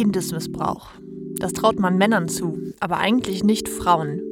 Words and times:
Kindesmissbrauch. 0.00 0.92
Das 1.40 1.52
traut 1.52 1.78
man 1.78 1.98
Männern 1.98 2.26
zu, 2.26 2.56
aber 2.80 2.96
eigentlich 2.96 3.44
nicht 3.44 3.68
Frauen. 3.68 4.22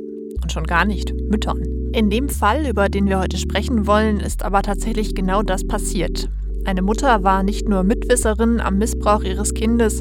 Und 0.43 0.51
schon 0.51 0.65
gar 0.65 0.87
nicht 0.87 1.13
Müttern. 1.29 1.63
In 1.93 2.09
dem 2.09 2.31
Fall, 2.31 2.67
über 2.67 2.89
den 2.89 3.07
wir 3.07 3.19
heute 3.19 3.37
sprechen 3.37 3.87
wollen, 3.87 4.19
ist 4.19 4.45
aber 4.45 4.63
tatsächlich 4.63 5.15
genau 5.15 5.43
das 5.43 5.67
passiert. 5.67 6.31
Eine 6.65 6.81
Mutter 6.81 7.23
war 7.23 7.43
nicht 7.43 7.69
nur 7.69 7.83
Mitwisserin 7.83 8.61
am 8.61 8.79
Missbrauch 8.79 9.23
ihres 9.23 9.53
Kindes, 9.53 10.01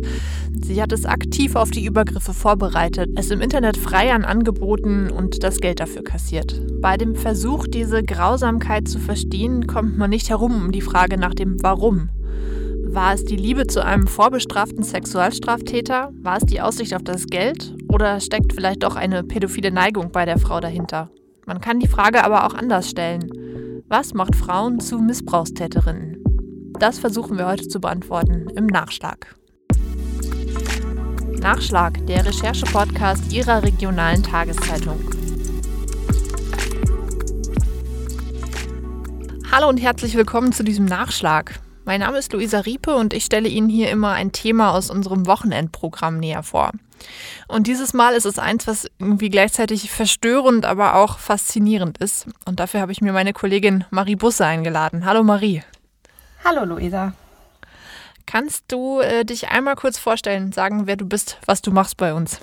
sie 0.64 0.82
hat 0.82 0.94
es 0.94 1.06
aktiv 1.06 1.58
auf 1.58 1.70
die 1.70 1.84
Übergriffe 1.84 2.34
vorbereitet, 2.34 3.10
es 3.18 3.30
im 3.30 3.42
Internet 3.42 3.76
frei 3.76 4.14
an 4.14 4.24
angeboten 4.24 5.10
und 5.12 5.44
das 5.44 5.60
Geld 5.60 5.82
dafür 5.82 6.06
kassiert. 6.06 6.62
Bei 6.82 6.96
dem 6.96 7.14
Versuch, 7.14 7.68
diese 7.68 8.04
Grausamkeit 8.04 8.88
zu 8.88 9.00
verstehen, 9.00 9.68
kommt 9.68 9.98
man 9.98 10.12
nicht 10.12 10.30
herum 10.30 10.64
um 10.64 10.72
die 10.72 10.80
Frage 10.80 11.18
nach 11.18 11.34
dem 11.34 11.62
Warum. 11.62 12.08
War 12.98 13.14
es 13.14 13.24
die 13.24 13.36
Liebe 13.36 13.68
zu 13.68 13.86
einem 13.86 14.08
vorbestraften 14.08 14.82
Sexualstraftäter? 14.82 16.10
War 16.24 16.38
es 16.38 16.46
die 16.46 16.62
Aussicht 16.62 16.96
auf 16.96 17.04
das 17.04 17.28
Geld? 17.28 17.76
Oder 17.90 18.20
steckt 18.20 18.54
vielleicht 18.54 18.82
doch 18.82 18.96
eine 18.96 19.24
pädophile 19.24 19.70
Neigung 19.70 20.12
bei 20.12 20.26
der 20.26 20.40
Frau 20.40 20.60
dahinter? 20.60 21.12
Man 21.46 21.62
kann 21.62 21.80
die 21.80 21.88
Frage 21.88 22.24
aber 22.24 22.48
auch 22.48 22.56
anders 22.56 22.90
stellen. 22.90 23.84
Was 23.88 24.16
macht 24.16 24.36
Frauen 24.36 24.80
zu 24.80 24.98
Missbrauchstäterinnen? 24.98 26.24
Das 26.80 26.98
versuchen 26.98 27.38
wir 27.38 27.46
heute 27.46 27.68
zu 27.68 27.80
beantworten 27.80 28.48
im 28.56 28.66
Nachschlag. 28.66 29.36
Nachschlag, 31.40 32.04
der 32.08 32.26
Recherche-Podcast 32.26 33.32
Ihrer 33.32 33.62
regionalen 33.62 34.24
Tageszeitung. 34.24 35.00
Hallo 39.52 39.70
und 39.70 39.78
herzlich 39.78 40.16
willkommen 40.16 40.52
zu 40.52 40.64
diesem 40.64 40.86
Nachschlag. 40.86 41.60
Mein 41.88 42.02
Name 42.02 42.18
ist 42.18 42.34
Luisa 42.34 42.60
Riepe 42.60 42.94
und 42.94 43.14
ich 43.14 43.24
stelle 43.24 43.48
Ihnen 43.48 43.70
hier 43.70 43.90
immer 43.90 44.12
ein 44.12 44.34
Thema 44.34 44.74
aus 44.74 44.90
unserem 44.90 45.26
Wochenendprogramm 45.26 46.18
näher 46.18 46.44
vor. 46.44 46.74
Und 47.48 47.66
dieses 47.66 47.94
Mal 47.94 48.14
ist 48.14 48.26
es 48.26 48.40
eins, 48.40 48.68
was 48.68 48.92
irgendwie 49.00 49.30
gleichzeitig 49.30 49.90
verstörend, 49.90 50.66
aber 50.66 50.96
auch 50.96 51.18
faszinierend 51.18 51.98
ist. 52.00 52.28
Und 52.44 52.60
dafür 52.60 52.82
habe 52.82 52.92
ich 52.92 53.00
mir 53.00 53.14
meine 53.14 53.32
Kollegin 53.32 53.86
Marie 53.90 54.18
Busse 54.18 54.46
eingeladen. 54.46 55.06
Hallo 55.06 55.24
Marie. 55.24 55.64
Hallo 56.44 56.66
Luisa. 56.66 57.14
Kannst 58.26 58.66
du 58.68 59.00
äh, 59.00 59.24
dich 59.24 59.48
einmal 59.48 59.76
kurz 59.76 59.98
vorstellen, 59.98 60.52
sagen, 60.52 60.88
wer 60.88 60.98
du 60.98 61.06
bist, 61.06 61.38
was 61.46 61.62
du 61.62 61.72
machst 61.72 61.96
bei 61.96 62.14
uns? 62.14 62.42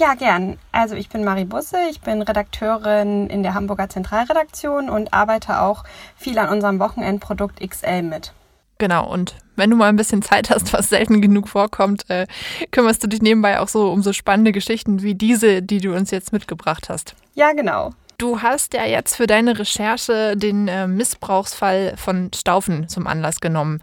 Ja, 0.00 0.14
gern. 0.14 0.56
Also 0.72 0.94
ich 0.94 1.10
bin 1.10 1.24
Marie 1.24 1.44
Busse, 1.44 1.76
ich 1.90 2.00
bin 2.00 2.22
Redakteurin 2.22 3.26
in 3.26 3.42
der 3.42 3.52
Hamburger 3.52 3.90
Zentralredaktion 3.90 4.88
und 4.88 5.12
arbeite 5.12 5.60
auch 5.60 5.84
viel 6.16 6.38
an 6.38 6.48
unserem 6.48 6.78
Wochenendprodukt 6.78 7.60
XL 7.60 8.00
mit. 8.00 8.32
Genau, 8.78 9.06
und 9.06 9.34
wenn 9.56 9.68
du 9.68 9.76
mal 9.76 9.90
ein 9.90 9.96
bisschen 9.96 10.22
Zeit 10.22 10.48
hast, 10.48 10.72
was 10.72 10.88
selten 10.88 11.20
genug 11.20 11.50
vorkommt, 11.50 12.08
äh, 12.08 12.26
kümmerst 12.70 13.04
du 13.04 13.08
dich 13.08 13.20
nebenbei 13.20 13.60
auch 13.60 13.68
so 13.68 13.92
um 13.92 14.02
so 14.02 14.14
spannende 14.14 14.52
Geschichten 14.52 15.02
wie 15.02 15.14
diese, 15.14 15.60
die 15.60 15.82
du 15.82 15.94
uns 15.94 16.10
jetzt 16.10 16.32
mitgebracht 16.32 16.88
hast. 16.88 17.14
Ja, 17.34 17.52
genau. 17.52 17.90
Du 18.20 18.42
hast 18.42 18.74
ja 18.74 18.84
jetzt 18.84 19.16
für 19.16 19.26
deine 19.26 19.58
Recherche 19.58 20.36
den 20.36 20.68
äh, 20.68 20.86
Missbrauchsfall 20.86 21.94
von 21.96 22.30
Staufen 22.34 22.86
zum 22.86 23.06
Anlass 23.06 23.40
genommen. 23.40 23.82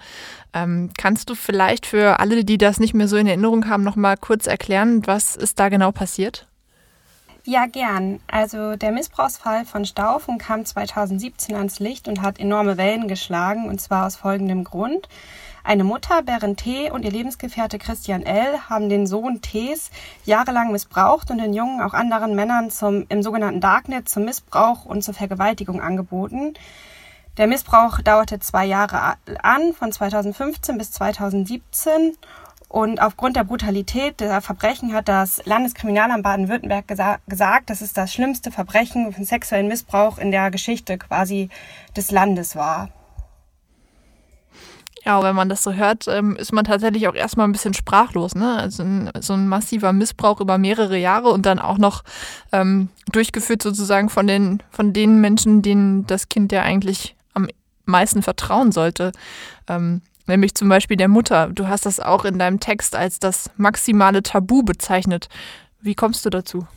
Ähm, 0.53 0.91
kannst 0.95 1.31
du 1.31 1.33
vielleicht 1.33 1.88
für 1.88 2.19
alle, 2.19 2.45
die 2.45 2.59
das 2.59 2.79
nicht 2.79 2.94
mehr 2.94 3.07
so 3.07 3.17
in 3.17 3.25
Erinnerung 3.25 3.67
haben, 3.67 3.81
noch 3.81 3.95
mal 3.95 4.16
kurz 4.16 4.45
erklären, 4.45 5.07
was 5.07 5.35
ist 5.35 5.57
da 5.59 5.69
genau 5.69 5.91
passiert? 5.91 6.47
Ja, 7.45 7.66
gern. 7.66 8.19
Also 8.27 8.75
der 8.75 8.91
Missbrauchsfall 8.91 9.66
von 9.66 9.85
Staufen 9.85 10.38
kam 10.38 10.66
2017 10.66 11.55
ans 11.55 11.79
Licht 11.79 12.07
und 12.07 12.22
hat 12.22 12.39
enorme 12.39 12.77
Wellen 12.77 13.07
geschlagen, 13.07 13.67
und 13.67 13.81
zwar 13.81 14.05
aus 14.05 14.17
folgendem 14.17 14.63
Grund. 14.63 15.09
Eine 15.67 15.83
Mutter, 15.83 16.21
Berend 16.21 16.61
T. 16.61 16.89
und 16.91 17.03
ihr 17.03 17.11
Lebensgefährte 17.11 17.77
Christian 17.77 18.21
L. 18.23 18.69
haben 18.69 18.87
den 18.87 19.05
Sohn 19.05 19.41
T.s 19.41 19.91
jahrelang 20.23 20.71
missbraucht 20.71 21.29
und 21.29 21.39
den 21.39 21.53
Jungen 21.53 21.81
auch 21.81 21.93
anderen 21.93 22.35
Männern 22.35 22.71
zum, 22.71 23.05
im 23.09 23.22
sogenannten 23.22 23.59
Darknet 23.59 24.07
zum 24.07 24.23
Missbrauch 24.23 24.85
und 24.85 25.01
zur 25.01 25.13
Vergewaltigung 25.13 25.81
angeboten. 25.81 26.53
Der 27.35 27.47
Missbrauch 27.47 28.00
dauerte 28.00 28.39
zwei 28.39 28.63
Jahre 28.63 29.17
an, 29.44 29.73
von 29.73 29.91
2015 29.91 30.77
bis 30.77 30.94
2017. 30.94 32.16
Und 32.69 33.01
aufgrund 33.01 33.35
der 33.35 33.44
Brutalität 33.44 34.22
der 34.22 34.39
Verbrechen 34.39 34.94
hat 34.94 35.09
das 35.09 35.45
Landeskriminalamt 35.45 36.23
Baden-Württemberg 36.23 36.88
gesa 36.88 37.17
gesagt, 37.27 37.69
dass 37.69 37.81
es 37.81 37.91
das 37.91 38.13
schlimmste 38.13 38.51
Verbrechen 38.51 39.11
von 39.11 39.25
sexuellen 39.25 39.67
Missbrauch 39.67 40.17
in 40.17 40.31
der 40.31 40.50
Geschichte 40.50 40.97
quasi 40.97 41.50
des 41.97 42.09
Landes 42.09 42.56
war. 42.56 42.88
Ja, 45.07 45.23
wenn 45.23 45.38
man 45.38 45.47
das 45.47 45.63
so 45.63 45.72
hört, 45.72 46.09
ähm, 46.09 46.35
ist 46.35 46.51
man 46.51 46.66
tatsächlich 46.66 47.07
auch 47.07 47.16
erstmal 47.16 47.47
ein 47.47 47.53
bisschen 47.53 47.73
sprachlos. 47.73 48.35
Ne? 48.35 48.57
Also 48.57 48.84
ein, 48.84 49.09
so 49.22 49.31
ein 49.31 49.47
massiver 49.47 49.94
Missbrauch 49.94 50.41
über 50.41 50.57
mehrere 50.57 50.97
Jahre 50.97 51.29
und 51.29 51.45
dann 51.45 51.59
auch 51.59 51.78
noch 51.78 52.03
ähm, 52.51 52.90
durchgeführt 53.09 53.63
sozusagen 53.63 54.09
von 54.09 54.28
den, 54.28 54.62
von 54.69 54.91
den 54.91 55.22
Menschen, 55.22 55.62
denen 55.62 56.06
das 56.07 56.28
Kind 56.28 56.51
ja 56.51 56.63
eigentlich 56.63 57.16
am 57.34 57.47
meisten 57.85 58.22
vertrauen 58.22 58.73
sollte. 58.73 59.13
Ähm, 59.69 60.01
nämlich 60.25 60.56
zum 60.56 60.68
Beispiel 60.68 60.97
der 60.97 61.07
Mutter. 61.07 61.47
Du 61.53 61.69
hast 61.69 61.85
das 61.85 62.01
auch 62.01 62.25
in 62.25 62.38
deinem 62.38 62.59
Text 62.59 62.94
als 62.94 63.18
das 63.18 63.50
maximale 63.56 64.24
Tabu 64.24 64.62
bezeichnet. 64.62 65.29
Wie 65.79 65.95
kommst 65.95 66.25
du 66.25 66.29
dazu? 66.29 66.68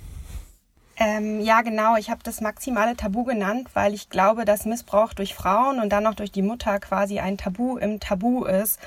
Ähm, 1.02 1.40
ja, 1.40 1.62
genau. 1.62 1.96
Ich 1.96 2.10
habe 2.10 2.20
das 2.22 2.42
maximale 2.42 2.94
Tabu 2.94 3.24
genannt, 3.24 3.70
weil 3.72 3.94
ich 3.94 4.10
glaube, 4.10 4.44
dass 4.44 4.66
Missbrauch 4.66 5.14
durch 5.14 5.34
Frauen 5.34 5.80
und 5.80 5.88
dann 5.90 6.04
noch 6.04 6.14
durch 6.14 6.30
die 6.30 6.42
Mutter 6.42 6.78
quasi 6.78 7.20
ein 7.20 7.38
Tabu 7.38 7.78
im 7.78 8.00
Tabu 8.00 8.44
ist. 8.44 8.78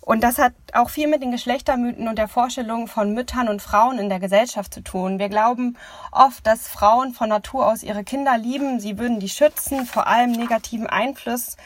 Und 0.00 0.24
das 0.24 0.38
hat 0.38 0.54
auch 0.72 0.90
viel 0.90 1.06
mit 1.06 1.22
den 1.22 1.30
Geschlechtermythen 1.30 2.08
und 2.08 2.18
der 2.18 2.26
Vorstellung 2.26 2.88
von 2.88 3.14
Müttern 3.14 3.48
und 3.48 3.62
Frauen 3.62 3.98
in 3.98 4.08
der 4.08 4.18
Gesellschaft 4.18 4.74
zu 4.74 4.80
tun. 4.80 5.20
Wir 5.20 5.28
glauben 5.28 5.76
oft, 6.10 6.44
dass 6.44 6.66
Frauen 6.66 7.12
von 7.12 7.28
Natur 7.28 7.66
aus 7.66 7.84
ihre 7.84 8.02
Kinder 8.02 8.36
lieben, 8.36 8.80
sie 8.80 8.98
würden 8.98 9.20
die 9.20 9.28
schützen 9.28 9.86
vor 9.86 10.08
allem 10.08 10.32
negativen 10.32 10.88
Einfluss. 10.88 11.56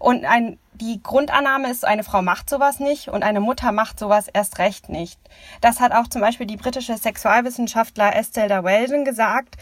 Und 0.00 0.24
ein 0.24 0.58
die 0.80 1.02
Grundannahme 1.02 1.70
ist, 1.70 1.84
eine 1.84 2.04
Frau 2.04 2.22
macht 2.22 2.48
sowas 2.48 2.80
nicht 2.80 3.08
und 3.08 3.22
eine 3.22 3.40
Mutter 3.40 3.70
macht 3.70 3.98
sowas 3.98 4.28
erst 4.28 4.58
recht 4.58 4.88
nicht. 4.88 5.20
Das 5.60 5.78
hat 5.78 5.92
auch 5.92 6.08
zum 6.08 6.22
Beispiel 6.22 6.46
die 6.46 6.56
britische 6.56 6.96
Sexualwissenschaftler 6.96 8.16
Estelle 8.16 8.64
Weldon 8.64 9.04
gesagt, 9.04 9.56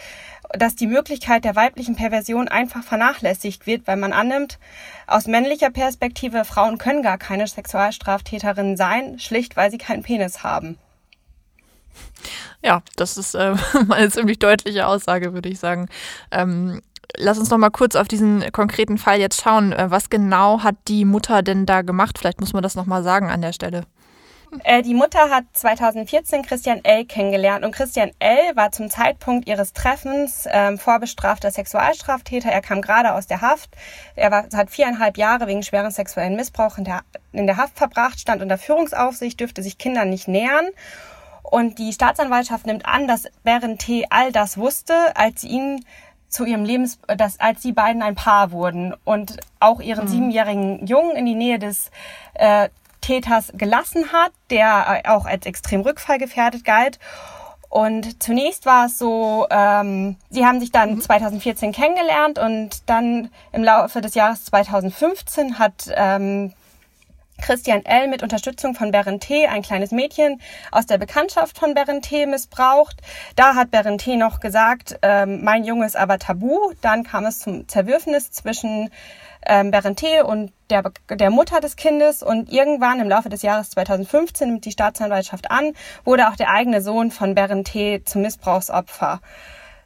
dass 0.51 0.77
die 0.77 0.87
Möglichkeit 0.87 1.45
der 1.45 1.57
weiblichen 1.57 1.97
Perversion 1.97 2.49
einfach 2.49 2.85
vernachlässigt 2.85 3.67
wird, 3.67 3.87
weil 3.87 3.97
man 3.97 4.13
annimmt, 4.13 4.59
aus 5.07 5.27
männlicher 5.27 5.71
Perspektive, 5.71 6.45
Frauen 6.45 6.79
können 6.79 7.03
gar 7.03 7.19
keine 7.19 7.47
Sexualstraftäterinnen 7.47 8.77
sein, 8.77 9.19
schlicht 9.19 9.57
weil 9.57 9.71
sie 9.71 9.79
keinen 9.79 10.03
Penis 10.03 10.45
haben. 10.45 10.79
Ja, 12.63 12.83
das 12.97 13.17
ist 13.17 13.35
äh, 13.35 13.55
eine 13.91 14.11
ziemlich 14.11 14.39
deutliche 14.39 14.87
Aussage, 14.87 15.33
würde 15.33 15.49
ich 15.49 15.59
sagen. 15.59 15.89
Ähm, 16.31 16.81
lass 17.17 17.39
uns 17.39 17.51
noch 17.51 17.59
mal 17.59 17.71
kurz 17.71 17.97
auf 17.97 18.09
diesen 18.09 18.51
konkreten 18.53 18.99
Fall 18.99 19.19
jetzt 19.19 19.41
schauen. 19.41 19.73
Äh, 19.73 19.91
was 19.91 20.11
genau 20.11 20.63
hat 20.63 20.77
die 20.89 21.05
Mutter 21.05 21.43
denn 21.43 21.67
da 21.67 21.83
gemacht? 21.83 22.19
Vielleicht 22.19 22.41
muss 22.41 22.53
man 22.53 22.63
das 22.63 22.75
noch 22.75 22.87
mal 22.87 23.03
sagen 23.03 23.31
an 23.31 23.43
der 23.43 23.53
Stelle. 23.53 23.85
Äh, 24.65 24.83
die 24.83 24.95
Mutter 24.95 25.31
hat 25.31 25.45
2014 25.53 26.43
Christian 26.43 26.81
L. 26.83 27.05
kennengelernt 27.05 27.65
und 27.65 27.73
Christian 27.73 28.11
L. 28.19 28.57
war 28.57 28.73
zum 28.73 28.89
Zeitpunkt 28.89 29.47
ihres 29.47 29.75
Treffens 29.75 30.47
ähm, 30.51 30.79
vorbestrafter 30.79 31.51
Sexualstraftäter. 31.51 32.51
Er 32.51 32.63
kam 32.63 32.81
gerade 32.81 33.13
aus 33.13 33.27
der 33.27 33.43
Haft. 33.43 33.71
Er 34.17 34.31
war, 34.31 34.47
hat 34.55 34.71
viereinhalb 34.71 35.19
Jahre 35.19 35.47
wegen 35.47 35.63
schweren 35.63 35.91
sexuellen 35.91 36.37
Missbrauch 36.37 36.79
in 36.79 36.85
der, 36.85 37.03
in 37.33 37.47
der 37.47 37.59
Haft 37.59 37.77
verbracht, 37.77 38.21
stand 38.21 38.41
unter 38.41 38.57
Führungsaufsicht, 38.57 39.39
dürfte 39.39 39.63
sich 39.63 39.77
Kindern 39.77 40.09
nicht 40.09 40.29
nähern. 40.29 40.69
Und 41.43 41.79
die 41.79 41.93
Staatsanwaltschaft 41.93 42.67
nimmt 42.67 42.87
an, 42.87 43.07
dass 43.07 43.25
Berend 43.43 43.81
T. 43.81 44.07
all 44.11 44.33
das 44.33 44.59
wusste, 44.59 44.95
als 45.15 45.43
sie 45.43 45.49
ihn 45.49 45.85
zu 46.29 46.45
ihrem 46.45 46.65
Lebens, 46.65 46.99
dass 47.07 47.41
als 47.41 47.63
die 47.63 47.73
beiden 47.73 48.03
ein 48.03 48.15
Paar 48.15 48.53
wurden 48.53 48.95
und 49.05 49.37
auch 49.61 49.81
ihren 49.81 50.05
mhm. 50.05 50.09
siebenjährigen 50.09 50.87
Jungen 50.87 51.17
in 51.17 51.27
die 51.27 51.35
Nähe 51.35 51.59
des 51.59 51.91
äh, 52.35 52.69
Täters 53.01 53.53
gelassen 53.55 54.13
hat, 54.13 54.33
der 54.51 55.03
äh, 55.05 55.09
auch 55.09 55.25
als 55.25 55.47
extrem 55.47 55.81
rückfallgefährdet 55.81 56.65
galt. 56.65 56.99
Und 57.71 58.23
zunächst 58.23 58.65
war 58.65 58.87
es 58.87 58.99
so, 58.99 59.47
ähm, 59.51 60.17
sie 60.31 60.47
haben 60.47 60.61
sich 60.61 60.73
dann 60.73 60.97
mhm. 60.97 61.01
2014 61.01 61.73
kennengelernt 61.73 62.39
und 62.39 62.89
dann 62.89 63.31
im 63.53 63.63
Laufe 63.63 64.01
des 64.01 64.15
Jahres 64.15 64.45
2015 64.47 65.59
hat 65.59 65.91
ähm, 65.95 66.55
Christian 67.41 67.85
L. 67.85 68.09
mit 68.09 68.23
Unterstützung 68.23 68.75
von 68.75 68.93
Berenté 68.93 69.47
ein 69.47 69.63
kleines 69.63 69.91
Mädchen 69.91 70.41
aus 70.71 70.87
der 70.87 70.99
Bekanntschaft 70.99 71.59
von 71.59 71.75
Berenté 71.75 72.27
missbraucht. 72.27 73.01
Da 73.37 73.55
hat 73.55 73.71
Berenté 73.71 74.17
noch 74.17 74.41
gesagt, 74.41 74.99
ähm, 75.03 75.43
mein 75.43 75.65
Junge 75.65 75.87
ist 75.87 75.97
aber 75.97 76.19
tabu. 76.19 76.73
Dann 76.81 77.05
kam 77.05 77.25
es 77.25 77.41
zum 77.41 77.69
Zerwürfnis 77.69 78.31
zwischen 78.31 78.91
ähm, 79.47 79.71
Berenté 79.71 80.23
und 80.23 80.53
der, 80.71 80.83
der 81.11 81.31
Mutter 81.31 81.61
des 81.61 81.77
Kindes 81.77 82.23
und 82.23 82.53
irgendwann 82.53 83.01
im 83.01 83.09
Laufe 83.09 83.29
des 83.29 83.43
Jahres 83.43 83.71
2015 83.71 84.49
nimmt 84.49 84.65
die 84.65 84.73
Staatsanwaltschaft 84.73 85.51
an, 85.51 85.73
wurde 86.05 86.29
auch 86.29 86.37
der 86.37 86.51
eigene 86.51 86.83
Sohn 86.83 87.11
von 87.11 87.35
Berenté 87.35 88.05
zum 88.05 88.23
Missbrauchsopfer. 88.23 89.21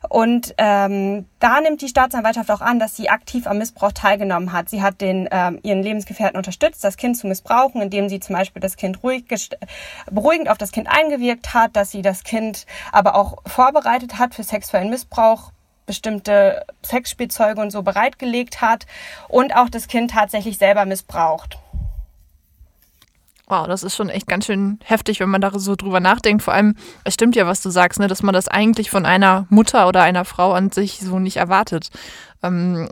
Und 0.08 0.54
ähm, 0.58 1.26
da 1.38 1.60
nimmt 1.60 1.80
die 1.82 1.88
Staatsanwaltschaft 1.88 2.50
auch 2.50 2.60
an, 2.60 2.78
dass 2.78 2.96
sie 2.96 3.08
aktiv 3.08 3.46
am 3.46 3.58
Missbrauch 3.58 3.92
teilgenommen 3.92 4.52
hat. 4.52 4.68
Sie 4.68 4.82
hat 4.82 5.00
den 5.00 5.28
ähm, 5.30 5.58
ihren 5.62 5.82
Lebensgefährten 5.82 6.36
unterstützt, 6.36 6.82
das 6.84 6.96
Kind 6.96 7.16
zu 7.16 7.26
missbrauchen, 7.26 7.80
indem 7.80 8.08
sie 8.08 8.20
zum 8.20 8.36
Beispiel 8.36 8.60
das 8.60 8.76
Kind 8.76 9.02
ruhig 9.02 9.24
beruhigend 10.10 10.48
auf 10.48 10.58
das 10.58 10.72
Kind 10.72 10.88
eingewirkt 10.88 11.54
hat, 11.54 11.76
dass 11.76 11.90
sie 11.90 12.02
das 12.02 12.24
Kind 12.24 12.66
aber 12.90 13.14
auch 13.14 13.38
vorbereitet 13.46 14.18
hat 14.18 14.34
für 14.34 14.42
sexuellen 14.42 14.90
Missbrauch, 14.90 15.52
bestimmte 15.86 16.64
Sexspielzeuge 16.84 17.60
und 17.60 17.70
so 17.70 17.82
bereitgelegt 17.82 18.60
hat 18.60 18.86
und 19.28 19.54
auch 19.54 19.68
das 19.68 19.88
Kind 19.88 20.10
tatsächlich 20.12 20.58
selber 20.58 20.84
missbraucht. 20.84 21.58
Wow, 23.52 23.66
das 23.66 23.82
ist 23.82 23.94
schon 23.94 24.08
echt 24.08 24.28
ganz 24.28 24.46
schön 24.46 24.78
heftig, 24.82 25.20
wenn 25.20 25.28
man 25.28 25.42
da 25.42 25.50
so 25.58 25.76
drüber 25.76 26.00
nachdenkt. 26.00 26.42
Vor 26.42 26.54
allem, 26.54 26.74
es 27.04 27.12
stimmt 27.12 27.36
ja, 27.36 27.46
was 27.46 27.60
du 27.60 27.68
sagst, 27.68 28.00
ne, 28.00 28.08
dass 28.08 28.22
man 28.22 28.32
das 28.32 28.48
eigentlich 28.48 28.88
von 28.88 29.04
einer 29.04 29.46
Mutter 29.50 29.86
oder 29.88 30.00
einer 30.02 30.24
Frau 30.24 30.54
an 30.54 30.70
sich 30.70 31.00
so 31.00 31.18
nicht 31.18 31.36
erwartet. 31.36 31.90
Ähm, 32.42 32.88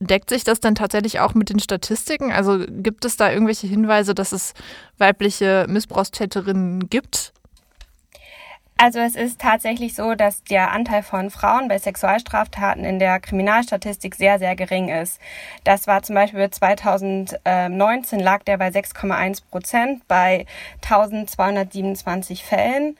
deckt 0.00 0.30
sich 0.30 0.42
das 0.42 0.58
denn 0.58 0.74
tatsächlich 0.74 1.20
auch 1.20 1.34
mit 1.34 1.48
den 1.48 1.60
Statistiken? 1.60 2.32
Also 2.32 2.58
gibt 2.68 3.04
es 3.04 3.16
da 3.16 3.30
irgendwelche 3.30 3.68
Hinweise, 3.68 4.16
dass 4.16 4.32
es 4.32 4.54
weibliche 4.98 5.66
Missbrauchstäterinnen 5.68 6.88
gibt? 6.90 7.31
Also 8.84 8.98
es 8.98 9.14
ist 9.14 9.40
tatsächlich 9.40 9.94
so, 9.94 10.16
dass 10.16 10.42
der 10.42 10.72
Anteil 10.72 11.04
von 11.04 11.30
Frauen 11.30 11.68
bei 11.68 11.78
Sexualstraftaten 11.78 12.84
in 12.84 12.98
der 12.98 13.20
Kriminalstatistik 13.20 14.16
sehr, 14.16 14.40
sehr 14.40 14.56
gering 14.56 14.88
ist. 14.88 15.20
Das 15.62 15.86
war 15.86 16.02
zum 16.02 16.16
Beispiel 16.16 16.50
2019 16.50 18.18
lag 18.18 18.42
der 18.42 18.58
bei 18.58 18.70
6,1 18.70 19.42
Prozent 19.48 20.08
bei 20.08 20.46
1227 20.82 22.42
Fällen. 22.42 22.96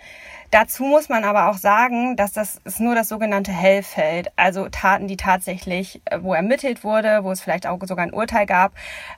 Dazu 0.53 0.85
muss 0.85 1.09
man 1.09 1.25
aber 1.25 1.51
auch 1.51 1.57
sagen, 1.57 2.15
dass 2.15 2.31
das 2.33 2.61
ist 2.63 2.79
nur 2.79 2.95
das 2.95 3.09
sogenannte 3.09 3.51
Hellfeld, 3.51 4.31
also 4.37 4.69
Taten, 4.69 5.09
die 5.09 5.17
tatsächlich, 5.17 6.01
äh, 6.05 6.19
wo 6.23 6.33
ermittelt 6.33 6.85
wurde, 6.85 7.25
wo 7.25 7.33
es 7.33 7.41
vielleicht 7.41 7.67
auch 7.67 7.81
sogar 7.83 8.07
ein 8.07 8.15
Urteil 8.15 8.47
gab. 8.47 8.71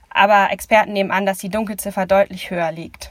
Aber 0.08 0.50
Experten 0.50 0.94
nehmen 0.94 1.10
an, 1.10 1.26
dass 1.26 1.36
die 1.36 1.50
Dunkelziffer 1.50 2.06
deutlich 2.06 2.50
höher 2.50 2.72
liegt. 2.72 3.10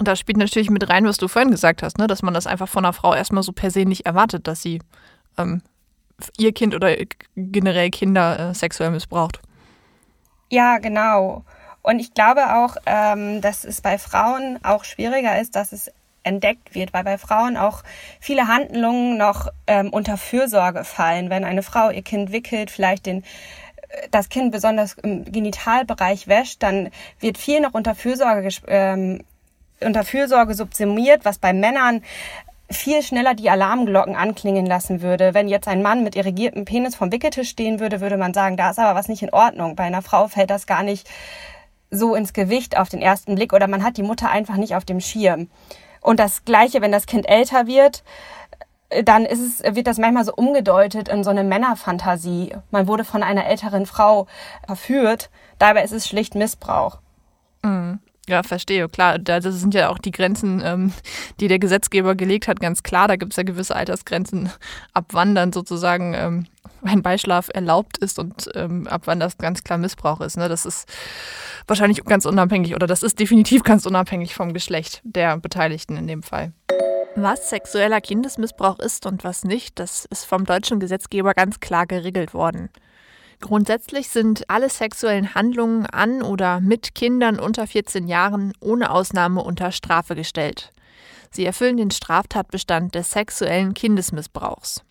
Und 0.00 0.08
da 0.08 0.16
spielt 0.16 0.38
natürlich 0.38 0.70
mit 0.70 0.88
rein, 0.88 1.04
was 1.04 1.18
du 1.18 1.28
vorhin 1.28 1.50
gesagt 1.50 1.82
hast, 1.82 1.98
ne? 1.98 2.06
dass 2.06 2.22
man 2.22 2.32
das 2.32 2.46
einfach 2.46 2.70
von 2.70 2.86
einer 2.86 2.94
Frau 2.94 3.14
erstmal 3.14 3.42
so 3.42 3.52
per 3.52 3.70
se 3.70 3.84
nicht 3.84 4.06
erwartet, 4.06 4.48
dass 4.48 4.62
sie 4.62 4.80
ähm, 5.36 5.60
ihr 6.38 6.52
Kind 6.52 6.74
oder 6.74 6.96
generell 7.36 7.90
Kinder 7.90 8.50
äh, 8.50 8.54
sexuell 8.54 8.92
missbraucht. 8.92 9.42
Ja, 10.48 10.78
genau. 10.78 11.44
Und 11.82 12.00
ich 12.00 12.14
glaube 12.14 12.56
auch, 12.56 12.76
ähm, 12.86 13.42
dass 13.42 13.66
es 13.66 13.82
bei 13.82 13.98
Frauen 13.98 14.58
auch 14.62 14.84
schwieriger 14.84 15.38
ist, 15.38 15.54
dass 15.54 15.70
es 15.70 15.92
entdeckt 16.22 16.74
wird, 16.74 16.94
weil 16.94 17.04
bei 17.04 17.18
Frauen 17.18 17.58
auch 17.58 17.82
viele 18.20 18.48
Handlungen 18.48 19.18
noch 19.18 19.48
ähm, 19.66 19.90
unter 19.90 20.16
Fürsorge 20.16 20.84
fallen. 20.84 21.28
Wenn 21.28 21.44
eine 21.44 21.62
Frau 21.62 21.90
ihr 21.90 22.02
Kind 22.02 22.32
wickelt, 22.32 22.70
vielleicht 22.70 23.04
den 23.04 23.22
äh, 23.22 24.08
das 24.10 24.30
Kind 24.30 24.50
besonders 24.50 24.94
im 24.94 25.30
Genitalbereich 25.30 26.26
wäscht, 26.26 26.62
dann 26.62 26.88
wird 27.18 27.36
viel 27.36 27.60
noch 27.60 27.74
unter 27.74 27.94
Fürsorge 27.94 28.48
ähm, 28.66 29.24
unter 29.84 30.04
Fürsorge 30.04 30.54
subsumiert, 30.54 31.24
was 31.24 31.38
bei 31.38 31.52
Männern 31.52 32.02
viel 32.70 33.02
schneller 33.02 33.34
die 33.34 33.50
Alarmglocken 33.50 34.14
anklingen 34.14 34.64
lassen 34.64 35.02
würde. 35.02 35.34
Wenn 35.34 35.48
jetzt 35.48 35.66
ein 35.66 35.82
Mann 35.82 36.04
mit 36.04 36.14
irrigiertem 36.14 36.64
Penis 36.64 36.94
vom 36.94 37.10
Wickeltisch 37.10 37.50
stehen 37.50 37.80
würde, 37.80 38.00
würde 38.00 38.16
man 38.16 38.32
sagen, 38.32 38.56
da 38.56 38.70
ist 38.70 38.78
aber 38.78 38.96
was 38.98 39.08
nicht 39.08 39.22
in 39.22 39.32
Ordnung. 39.32 39.74
Bei 39.74 39.84
einer 39.84 40.02
Frau 40.02 40.28
fällt 40.28 40.50
das 40.50 40.66
gar 40.66 40.82
nicht 40.82 41.08
so 41.90 42.14
ins 42.14 42.32
Gewicht 42.32 42.78
auf 42.78 42.88
den 42.88 43.02
ersten 43.02 43.34
Blick 43.34 43.52
oder 43.52 43.66
man 43.66 43.82
hat 43.82 43.96
die 43.96 44.04
Mutter 44.04 44.30
einfach 44.30 44.56
nicht 44.56 44.76
auf 44.76 44.84
dem 44.84 45.00
Schirm. 45.00 45.48
Und 46.00 46.20
das 46.20 46.44
Gleiche, 46.44 46.80
wenn 46.80 46.92
das 46.92 47.06
Kind 47.06 47.28
älter 47.28 47.66
wird, 47.66 48.04
dann 49.04 49.24
ist 49.24 49.40
es, 49.40 49.74
wird 49.76 49.86
das 49.86 49.98
manchmal 49.98 50.24
so 50.24 50.32
umgedeutet 50.34 51.08
in 51.08 51.24
so 51.24 51.30
eine 51.30 51.44
Männerfantasie. 51.44 52.54
Man 52.70 52.86
wurde 52.86 53.04
von 53.04 53.22
einer 53.22 53.46
älteren 53.46 53.86
Frau 53.86 54.26
verführt. 54.66 55.30
Dabei 55.58 55.84
ist 55.84 55.92
es 55.92 56.08
schlicht 56.08 56.34
Missbrauch. 56.34 56.98
Mhm. 57.62 58.00
Ja, 58.28 58.42
verstehe. 58.42 58.88
Klar, 58.88 59.18
das 59.18 59.44
sind 59.44 59.74
ja 59.74 59.88
auch 59.88 59.98
die 59.98 60.12
Grenzen, 60.12 60.62
ähm, 60.64 60.92
die 61.40 61.48
der 61.48 61.58
Gesetzgeber 61.58 62.14
gelegt 62.14 62.48
hat, 62.48 62.60
ganz 62.60 62.82
klar. 62.82 63.08
Da 63.08 63.16
gibt 63.16 63.32
es 63.32 63.36
ja 63.36 63.42
gewisse 63.42 63.74
Altersgrenzen, 63.74 64.50
ab 64.92 65.06
wann 65.12 65.34
dann 65.34 65.52
sozusagen 65.52 66.14
ähm, 66.14 66.46
ein 66.82 67.02
Beischlaf 67.02 67.48
erlaubt 67.52 67.98
ist 67.98 68.18
und 68.18 68.48
ähm, 68.54 68.86
ab 68.86 69.02
wann 69.06 69.20
das 69.20 69.38
ganz 69.38 69.64
klar 69.64 69.78
Missbrauch 69.78 70.20
ist. 70.20 70.36
Ne? 70.36 70.48
Das 70.48 70.64
ist 70.64 70.88
wahrscheinlich 71.66 72.04
ganz 72.04 72.26
unabhängig 72.26 72.74
oder 72.74 72.86
das 72.86 73.02
ist 73.02 73.18
definitiv 73.18 73.62
ganz 73.62 73.86
unabhängig 73.86 74.34
vom 74.34 74.52
Geschlecht 74.52 75.00
der 75.04 75.36
Beteiligten 75.36 75.96
in 75.96 76.06
dem 76.06 76.22
Fall. 76.22 76.52
Was 77.16 77.50
sexueller 77.50 78.00
Kindesmissbrauch 78.00 78.78
ist 78.78 79.04
und 79.06 79.24
was 79.24 79.44
nicht, 79.44 79.78
das 79.78 80.04
ist 80.04 80.24
vom 80.24 80.44
deutschen 80.44 80.78
Gesetzgeber 80.78 81.34
ganz 81.34 81.58
klar 81.58 81.86
geregelt 81.86 82.34
worden. 82.34 82.70
Grundsätzlich 83.40 84.08
sind 84.10 84.48
alle 84.50 84.68
sexuellen 84.68 85.34
Handlungen 85.34 85.86
an 85.86 86.22
oder 86.22 86.60
mit 86.60 86.94
Kindern 86.94 87.38
unter 87.38 87.66
14 87.66 88.06
Jahren 88.06 88.52
ohne 88.60 88.90
Ausnahme 88.90 89.42
unter 89.42 89.72
Strafe 89.72 90.14
gestellt. 90.14 90.72
Sie 91.30 91.46
erfüllen 91.46 91.78
den 91.78 91.90
Straftatbestand 91.90 92.94
des 92.94 93.12
sexuellen 93.12 93.72
Kindesmissbrauchs. 93.72 94.82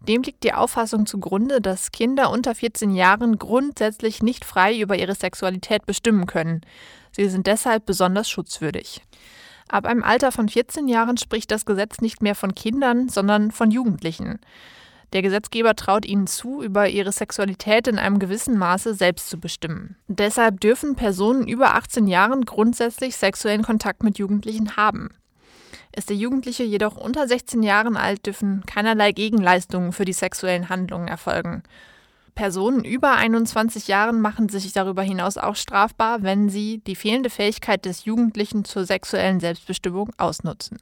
Dem 0.00 0.22
liegt 0.22 0.44
die 0.44 0.52
Auffassung 0.52 1.06
zugrunde, 1.06 1.60
dass 1.60 1.92
Kinder 1.92 2.30
unter 2.30 2.54
14 2.54 2.90
Jahren 2.94 3.38
grundsätzlich 3.38 4.22
nicht 4.22 4.44
frei 4.44 4.78
über 4.78 4.96
ihre 4.96 5.14
Sexualität 5.14 5.86
bestimmen 5.86 6.26
können. 6.26 6.60
Sie 7.12 7.28
sind 7.28 7.46
deshalb 7.46 7.86
besonders 7.86 8.28
schutzwürdig. 8.28 9.02
Ab 9.68 9.86
einem 9.86 10.02
Alter 10.02 10.30
von 10.30 10.48
14 10.48 10.88
Jahren 10.88 11.16
spricht 11.16 11.50
das 11.50 11.64
Gesetz 11.64 12.00
nicht 12.00 12.22
mehr 12.22 12.34
von 12.34 12.54
Kindern, 12.54 13.08
sondern 13.08 13.50
von 13.50 13.70
Jugendlichen. 13.70 14.40
Der 15.14 15.22
Gesetzgeber 15.22 15.76
traut 15.76 16.04
ihnen 16.04 16.26
zu, 16.26 16.60
über 16.60 16.88
ihre 16.88 17.12
Sexualität 17.12 17.86
in 17.86 17.98
einem 17.98 18.18
gewissen 18.18 18.58
Maße 18.58 18.94
selbst 18.94 19.30
zu 19.30 19.38
bestimmen. 19.38 19.96
Deshalb 20.08 20.60
dürfen 20.60 20.96
Personen 20.96 21.46
über 21.46 21.76
18 21.76 22.08
Jahren 22.08 22.44
grundsätzlich 22.44 23.14
sexuellen 23.14 23.62
Kontakt 23.62 24.02
mit 24.02 24.18
Jugendlichen 24.18 24.76
haben. 24.76 25.10
Ist 25.94 26.10
der 26.10 26.16
Jugendliche 26.16 26.64
jedoch 26.64 26.96
unter 26.96 27.28
16 27.28 27.62
Jahren 27.62 27.96
alt, 27.96 28.26
dürfen 28.26 28.64
keinerlei 28.66 29.12
Gegenleistungen 29.12 29.92
für 29.92 30.04
die 30.04 30.12
sexuellen 30.12 30.68
Handlungen 30.68 31.06
erfolgen. 31.06 31.62
Personen 32.34 32.82
über 32.82 33.12
21 33.12 33.86
Jahren 33.86 34.20
machen 34.20 34.48
sich 34.48 34.72
darüber 34.72 35.02
hinaus 35.02 35.36
auch 35.36 35.54
strafbar, 35.54 36.24
wenn 36.24 36.48
sie 36.48 36.78
die 36.88 36.96
fehlende 36.96 37.30
Fähigkeit 37.30 37.84
des 37.84 38.04
Jugendlichen 38.04 38.64
zur 38.64 38.84
sexuellen 38.84 39.38
Selbstbestimmung 39.38 40.10
ausnutzen. 40.18 40.78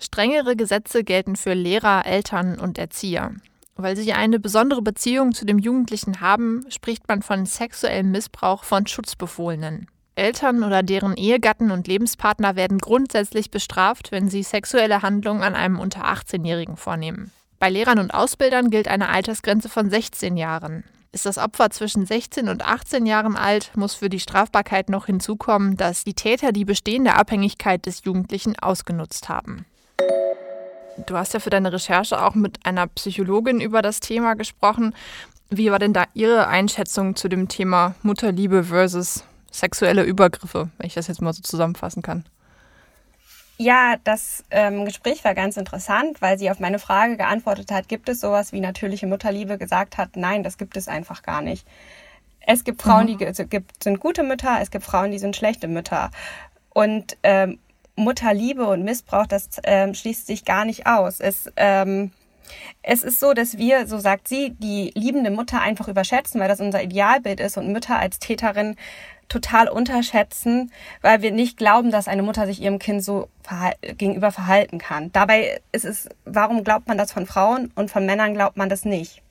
Strengere 0.00 0.54
Gesetze 0.54 1.02
gelten 1.02 1.34
für 1.34 1.54
Lehrer, 1.54 2.06
Eltern 2.06 2.58
und 2.58 2.78
Erzieher. 2.78 3.32
Weil 3.74 3.96
sie 3.96 4.12
eine 4.12 4.38
besondere 4.38 4.82
Beziehung 4.82 5.32
zu 5.32 5.44
dem 5.44 5.58
Jugendlichen 5.58 6.20
haben, 6.20 6.64
spricht 6.68 7.08
man 7.08 7.22
von 7.22 7.46
sexuellem 7.46 8.10
Missbrauch 8.10 8.64
von 8.64 8.86
Schutzbefohlenen. 8.86 9.88
Eltern 10.14 10.64
oder 10.64 10.82
deren 10.82 11.16
Ehegatten 11.16 11.70
und 11.70 11.86
Lebenspartner 11.86 12.56
werden 12.56 12.78
grundsätzlich 12.78 13.50
bestraft, 13.50 14.10
wenn 14.10 14.28
sie 14.28 14.42
sexuelle 14.42 15.02
Handlungen 15.02 15.42
an 15.42 15.54
einem 15.54 15.78
unter 15.78 16.06
18-Jährigen 16.06 16.76
vornehmen. 16.76 17.30
Bei 17.60 17.70
Lehrern 17.70 17.98
und 17.98 18.12
Ausbildern 18.12 18.70
gilt 18.70 18.88
eine 18.88 19.08
Altersgrenze 19.08 19.68
von 19.68 19.90
16 19.90 20.36
Jahren. 20.36 20.84
Ist 21.10 21.26
das 21.26 21.38
Opfer 21.38 21.70
zwischen 21.70 22.04
16 22.04 22.48
und 22.48 22.64
18 22.64 23.06
Jahren 23.06 23.36
alt, 23.36 23.72
muss 23.76 23.94
für 23.94 24.08
die 24.08 24.20
Strafbarkeit 24.20 24.90
noch 24.90 25.06
hinzukommen, 25.06 25.76
dass 25.76 26.04
die 26.04 26.14
Täter 26.14 26.52
die 26.52 26.64
bestehende 26.64 27.14
Abhängigkeit 27.14 27.86
des 27.86 28.04
Jugendlichen 28.04 28.58
ausgenutzt 28.58 29.28
haben. 29.28 29.64
Du 31.06 31.16
hast 31.16 31.32
ja 31.32 31.40
für 31.40 31.50
deine 31.50 31.72
Recherche 31.72 32.22
auch 32.22 32.34
mit 32.34 32.66
einer 32.66 32.86
Psychologin 32.86 33.60
über 33.60 33.82
das 33.82 34.00
Thema 34.00 34.34
gesprochen. 34.34 34.94
Wie 35.48 35.70
war 35.70 35.78
denn 35.78 35.92
da 35.92 36.04
Ihre 36.12 36.48
Einschätzung 36.48 37.16
zu 37.16 37.28
dem 37.28 37.48
Thema 37.48 37.94
Mutterliebe 38.02 38.64
versus 38.64 39.24
sexuelle 39.50 40.02
Übergriffe, 40.02 40.68
wenn 40.76 40.86
ich 40.86 40.94
das 40.94 41.06
jetzt 41.06 41.22
mal 41.22 41.32
so 41.32 41.42
zusammenfassen 41.42 42.02
kann? 42.02 42.24
Ja, 43.56 43.96
das 44.04 44.44
ähm, 44.50 44.84
Gespräch 44.84 45.24
war 45.24 45.34
ganz 45.34 45.56
interessant, 45.56 46.22
weil 46.22 46.38
sie 46.38 46.50
auf 46.50 46.60
meine 46.60 46.78
Frage 46.78 47.16
geantwortet 47.16 47.72
hat, 47.72 47.88
gibt 47.88 48.08
es 48.08 48.20
sowas 48.20 48.52
wie 48.52 48.60
natürliche 48.60 49.08
Mutterliebe, 49.08 49.58
gesagt 49.58 49.98
hat, 49.98 50.16
nein, 50.16 50.44
das 50.44 50.58
gibt 50.58 50.76
es 50.76 50.86
einfach 50.86 51.22
gar 51.22 51.42
nicht. 51.42 51.66
Es 52.40 52.62
gibt 52.62 52.80
Frauen, 52.80 53.10
mhm. 53.10 53.18
die 53.18 53.62
sind 53.82 54.00
gute 54.00 54.22
Mütter, 54.22 54.58
es 54.60 54.70
gibt 54.70 54.84
Frauen, 54.84 55.10
die 55.10 55.18
sind 55.18 55.34
schlechte 55.34 55.66
Mütter. 55.66 56.10
Und 56.72 57.16
ähm, 57.24 57.58
Mutterliebe 57.98 58.66
und 58.66 58.84
Missbrauch, 58.84 59.26
das 59.26 59.48
ähm, 59.64 59.94
schließt 59.94 60.26
sich 60.26 60.44
gar 60.44 60.64
nicht 60.64 60.86
aus. 60.86 61.20
Es, 61.20 61.50
ähm, 61.56 62.12
es 62.82 63.02
ist 63.02 63.20
so, 63.20 63.34
dass 63.34 63.58
wir, 63.58 63.86
so 63.86 63.98
sagt 63.98 64.28
sie, 64.28 64.50
die 64.58 64.92
liebende 64.94 65.30
Mutter 65.30 65.60
einfach 65.60 65.88
überschätzen, 65.88 66.40
weil 66.40 66.48
das 66.48 66.60
unser 66.60 66.82
Idealbild 66.82 67.40
ist 67.40 67.58
und 67.58 67.72
Mütter 67.72 67.98
als 67.98 68.18
Täterin 68.18 68.76
total 69.28 69.68
unterschätzen, 69.68 70.72
weil 71.02 71.20
wir 71.20 71.32
nicht 71.32 71.58
glauben, 71.58 71.90
dass 71.90 72.08
eine 72.08 72.22
Mutter 72.22 72.46
sich 72.46 72.62
ihrem 72.62 72.78
Kind 72.78 73.04
so 73.04 73.28
verhal 73.42 73.74
gegenüber 73.82 74.32
verhalten 74.32 74.78
kann. 74.78 75.12
Dabei 75.12 75.60
ist 75.72 75.84
es, 75.84 76.08
warum 76.24 76.64
glaubt 76.64 76.88
man 76.88 76.96
das 76.96 77.12
von 77.12 77.26
Frauen 77.26 77.70
und 77.74 77.90
von 77.90 78.06
Männern 78.06 78.32
glaubt 78.32 78.56
man 78.56 78.70
das 78.70 78.84
nicht? 78.84 79.22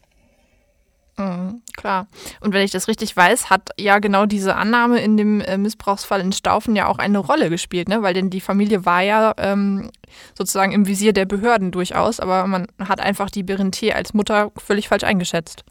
Mhm, 1.17 1.63
klar. 1.75 2.07
Und 2.41 2.53
wenn 2.53 2.63
ich 2.63 2.69
das 2.69 2.87
richtig 2.87 3.15
weiß, 3.17 3.49
hat 3.49 3.71
ja 3.79 3.97
genau 3.97 4.27
diese 4.27 4.55
Annahme 4.55 4.99
in 4.99 5.17
dem 5.17 5.41
äh, 5.41 5.57
Missbrauchsfall 5.57 6.21
in 6.21 6.31
Staufen 6.31 6.75
ja 6.75 6.87
auch 6.87 6.99
eine 6.99 7.17
Rolle 7.17 7.49
gespielt, 7.49 7.89
ne? 7.89 8.03
Weil 8.03 8.13
denn 8.13 8.29
die 8.29 8.41
Familie 8.41 8.85
war 8.85 9.01
ja 9.01 9.33
ähm, 9.37 9.89
sozusagen 10.37 10.73
im 10.73 10.85
Visier 10.85 11.13
der 11.13 11.25
Behörden 11.25 11.71
durchaus, 11.71 12.19
aber 12.19 12.45
man 12.45 12.67
hat 12.79 12.99
einfach 12.99 13.31
die 13.31 13.43
Berentier 13.43 13.95
als 13.95 14.13
Mutter 14.13 14.51
völlig 14.57 14.89
falsch 14.89 15.03
eingeschätzt. 15.03 15.63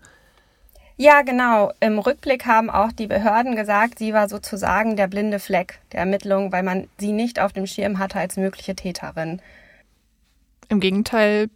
Ja, 0.96 1.22
genau. 1.22 1.72
Im 1.78 1.98
Rückblick 1.98 2.46
haben 2.46 2.70
auch 2.70 2.90
die 2.90 3.06
Behörden 3.06 3.54
gesagt, 3.54 3.98
sie 3.98 4.14
war 4.14 4.28
sozusagen 4.28 4.96
der 4.96 5.06
blinde 5.08 5.38
Fleck 5.38 5.78
der 5.92 6.00
Ermittlungen, 6.00 6.50
weil 6.52 6.62
man 6.62 6.88
sie 6.98 7.12
nicht 7.12 7.38
auf 7.38 7.52
dem 7.52 7.66
Schirm 7.66 7.98
hatte 7.98 8.18
als 8.18 8.36
mögliche 8.36 8.74
Täterin. 8.74 9.40
Im 10.68 10.80
Gegenteil, 10.80 11.50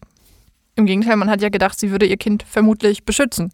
im 0.77 0.87
Gegenteil, 0.87 1.17
man 1.17 1.31
hat 1.31 1.41
ja 1.41 1.49
gedacht, 1.49 1.81
sie 1.81 1.91
würde 1.91 2.07
ihr 2.07 2.19
Kind 2.19 2.43
vermutlich 2.43 3.05
beschützen. 3.05 3.51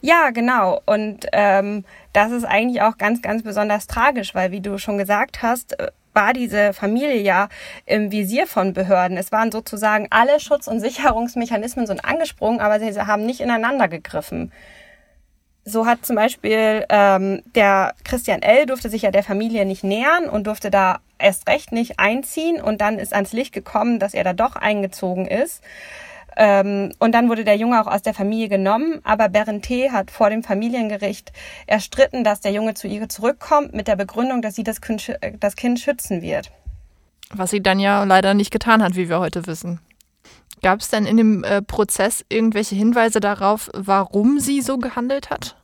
Ja, 0.00 0.30
genau. 0.30 0.80
Und 0.86 1.26
ähm, 1.32 1.84
das 2.12 2.30
ist 2.30 2.44
eigentlich 2.44 2.82
auch 2.82 2.98
ganz, 2.98 3.20
ganz 3.20 3.42
besonders 3.42 3.86
tragisch, 3.86 4.34
weil, 4.34 4.52
wie 4.52 4.60
du 4.60 4.78
schon 4.78 4.96
gesagt 4.98 5.42
hast, 5.42 5.78
äh, 5.78 5.88
war 6.14 6.32
diese 6.32 6.72
Familie 6.72 7.20
ja 7.20 7.48
im 7.86 8.10
Visier 8.10 8.46
von 8.46 8.72
Behörden. 8.72 9.16
Es 9.16 9.30
waren 9.32 9.52
sozusagen 9.52 10.06
alle 10.10 10.40
Schutz- 10.40 10.68
und 10.68 10.80
Sicherungsmechanismen 10.80 11.86
sind 11.86 12.04
angesprungen, 12.04 12.60
aber 12.60 12.80
sie 12.80 13.00
haben 13.00 13.26
nicht 13.26 13.40
ineinander 13.40 13.88
gegriffen. 13.88 14.52
So 15.64 15.86
hat 15.86 16.06
zum 16.06 16.16
Beispiel 16.16 16.86
ähm, 16.88 17.42
der 17.54 17.94
Christian 18.04 18.42
L. 18.42 18.66
durfte 18.66 18.88
sich 18.88 19.02
ja 19.02 19.10
der 19.10 19.22
Familie 19.22 19.66
nicht 19.66 19.84
nähern 19.84 20.28
und 20.28 20.46
durfte 20.46 20.70
da 20.70 21.00
erst 21.18 21.48
recht 21.48 21.72
nicht 21.72 22.00
einziehen. 22.00 22.60
Und 22.60 22.80
dann 22.80 22.98
ist 22.98 23.12
ans 23.12 23.32
Licht 23.32 23.52
gekommen, 23.52 23.98
dass 23.98 24.14
er 24.14 24.24
da 24.24 24.32
doch 24.32 24.56
eingezogen 24.56 25.26
ist. 25.26 25.62
Ähm, 26.40 26.92
und 27.00 27.12
dann 27.12 27.28
wurde 27.28 27.42
der 27.42 27.56
Junge 27.56 27.80
auch 27.80 27.88
aus 27.88 28.02
der 28.02 28.14
Familie 28.14 28.48
genommen, 28.48 29.00
aber 29.02 29.28
Berente 29.28 29.90
hat 29.90 30.12
vor 30.12 30.30
dem 30.30 30.44
Familiengericht 30.44 31.32
erstritten, 31.66 32.22
dass 32.22 32.40
der 32.40 32.52
Junge 32.52 32.74
zu 32.74 32.86
ihr 32.86 33.08
zurückkommt 33.08 33.74
mit 33.74 33.88
der 33.88 33.96
Begründung, 33.96 34.40
dass 34.40 34.54
sie 34.54 34.62
das 34.62 34.80
Kind, 34.80 35.18
das 35.40 35.56
kind 35.56 35.80
schützen 35.80 36.22
wird. 36.22 36.52
Was 37.30 37.50
sie 37.50 37.60
dann 37.60 37.80
ja 37.80 38.04
leider 38.04 38.34
nicht 38.34 38.52
getan 38.52 38.84
hat, 38.84 38.94
wie 38.94 39.08
wir 39.08 39.18
heute 39.18 39.48
wissen. 39.48 39.80
Gab 40.62 40.80
es 40.80 40.88
denn 40.88 41.06
in 41.06 41.16
dem 41.16 41.42
äh, 41.42 41.60
Prozess 41.60 42.24
irgendwelche 42.28 42.76
Hinweise 42.76 43.18
darauf, 43.18 43.68
warum 43.74 44.38
sie 44.38 44.60
so 44.60 44.78
gehandelt 44.78 45.30
hat? 45.30 45.56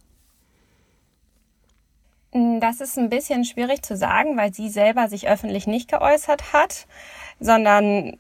Hm, 2.33 2.59
das 2.59 2.81
ist 2.81 2.99
ein 2.99 3.11
bisschen 3.11 3.45
schwierig 3.45 3.83
zu 3.83 3.97
sagen, 3.97 4.37
weil 4.37 4.53
sie 4.53 4.69
selber 4.69 5.07
sich 5.09 5.29
öffentlich 5.29 5.69
nicht 5.69 5.89
geäußert 5.89 6.53
hat, 6.53 6.89
sondern 7.39 8.17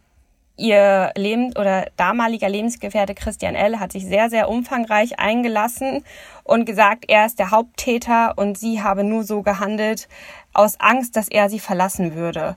Ihr 0.56 1.10
Leben 1.16 1.52
oder 1.56 1.86
damaliger 1.96 2.48
Lebensgefährte 2.48 3.14
Christian 3.14 3.56
L. 3.56 3.80
hat 3.80 3.92
sich 3.92 4.06
sehr, 4.06 4.30
sehr 4.30 4.48
umfangreich 4.48 5.18
eingelassen 5.18 6.04
und 6.44 6.64
gesagt, 6.64 7.06
er 7.08 7.26
ist 7.26 7.40
der 7.40 7.50
Haupttäter 7.50 8.34
und 8.36 8.56
sie 8.56 8.82
habe 8.82 9.02
nur 9.02 9.24
so 9.24 9.42
gehandelt 9.42 10.08
aus 10.52 10.78
Angst, 10.78 11.16
dass 11.16 11.28
er 11.28 11.50
sie 11.50 11.58
verlassen 11.58 12.14
würde. 12.14 12.56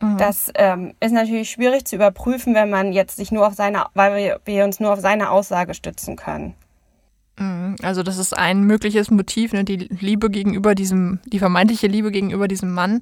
Mhm. 0.00 0.16
Das 0.18 0.50
ähm, 0.54 0.94
ist 1.00 1.12
natürlich 1.12 1.50
schwierig 1.50 1.84
zu 1.84 1.96
überprüfen, 1.96 2.54
wenn 2.54 2.70
man 2.70 2.92
jetzt 2.92 3.16
sich 3.16 3.32
nur 3.32 3.46
auf 3.46 3.54
seine, 3.54 3.86
weil 3.94 4.16
wir, 4.16 4.40
wir 4.44 4.64
uns 4.64 4.80
nur 4.80 4.92
auf 4.92 5.00
seine 5.00 5.30
Aussage 5.30 5.74
stützen 5.74 6.16
können. 6.16 6.54
Mhm. 7.38 7.76
Also 7.82 8.02
das 8.02 8.18
ist 8.18 8.36
ein 8.36 8.62
mögliches 8.62 9.10
Motiv, 9.10 9.52
ne? 9.52 9.64
die 9.64 9.76
Liebe 10.00 10.30
gegenüber 10.30 10.74
diesem, 10.74 11.20
die 11.26 11.38
vermeintliche 11.38 11.86
Liebe 11.86 12.10
gegenüber 12.10 12.48
diesem 12.48 12.72
Mann. 12.72 13.00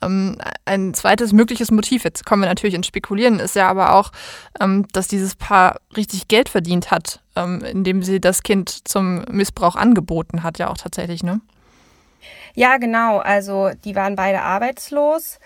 Ähm, 0.00 0.38
ein 0.64 0.94
zweites 0.94 1.32
mögliches 1.32 1.70
Motiv, 1.70 2.04
jetzt 2.04 2.24
kommen 2.24 2.42
wir 2.42 2.48
natürlich 2.48 2.74
ins 2.74 2.86
Spekulieren, 2.86 3.40
ist 3.40 3.56
ja 3.56 3.68
aber 3.68 3.94
auch, 3.94 4.12
ähm, 4.60 4.86
dass 4.92 5.08
dieses 5.08 5.34
Paar 5.34 5.80
richtig 5.96 6.28
Geld 6.28 6.48
verdient 6.48 6.90
hat, 6.90 7.20
ähm, 7.36 7.62
indem 7.64 8.02
sie 8.02 8.20
das 8.20 8.42
Kind 8.42 8.88
zum 8.88 9.24
Missbrauch 9.30 9.76
angeboten 9.76 10.42
hat, 10.42 10.58
ja 10.58 10.68
auch 10.68 10.78
tatsächlich, 10.78 11.22
ne? 11.22 11.40
Ja, 12.54 12.76
genau. 12.78 13.18
Also 13.18 13.70
die 13.84 13.94
waren 13.94 14.16
beide 14.16 14.42
arbeitslos 14.42 15.38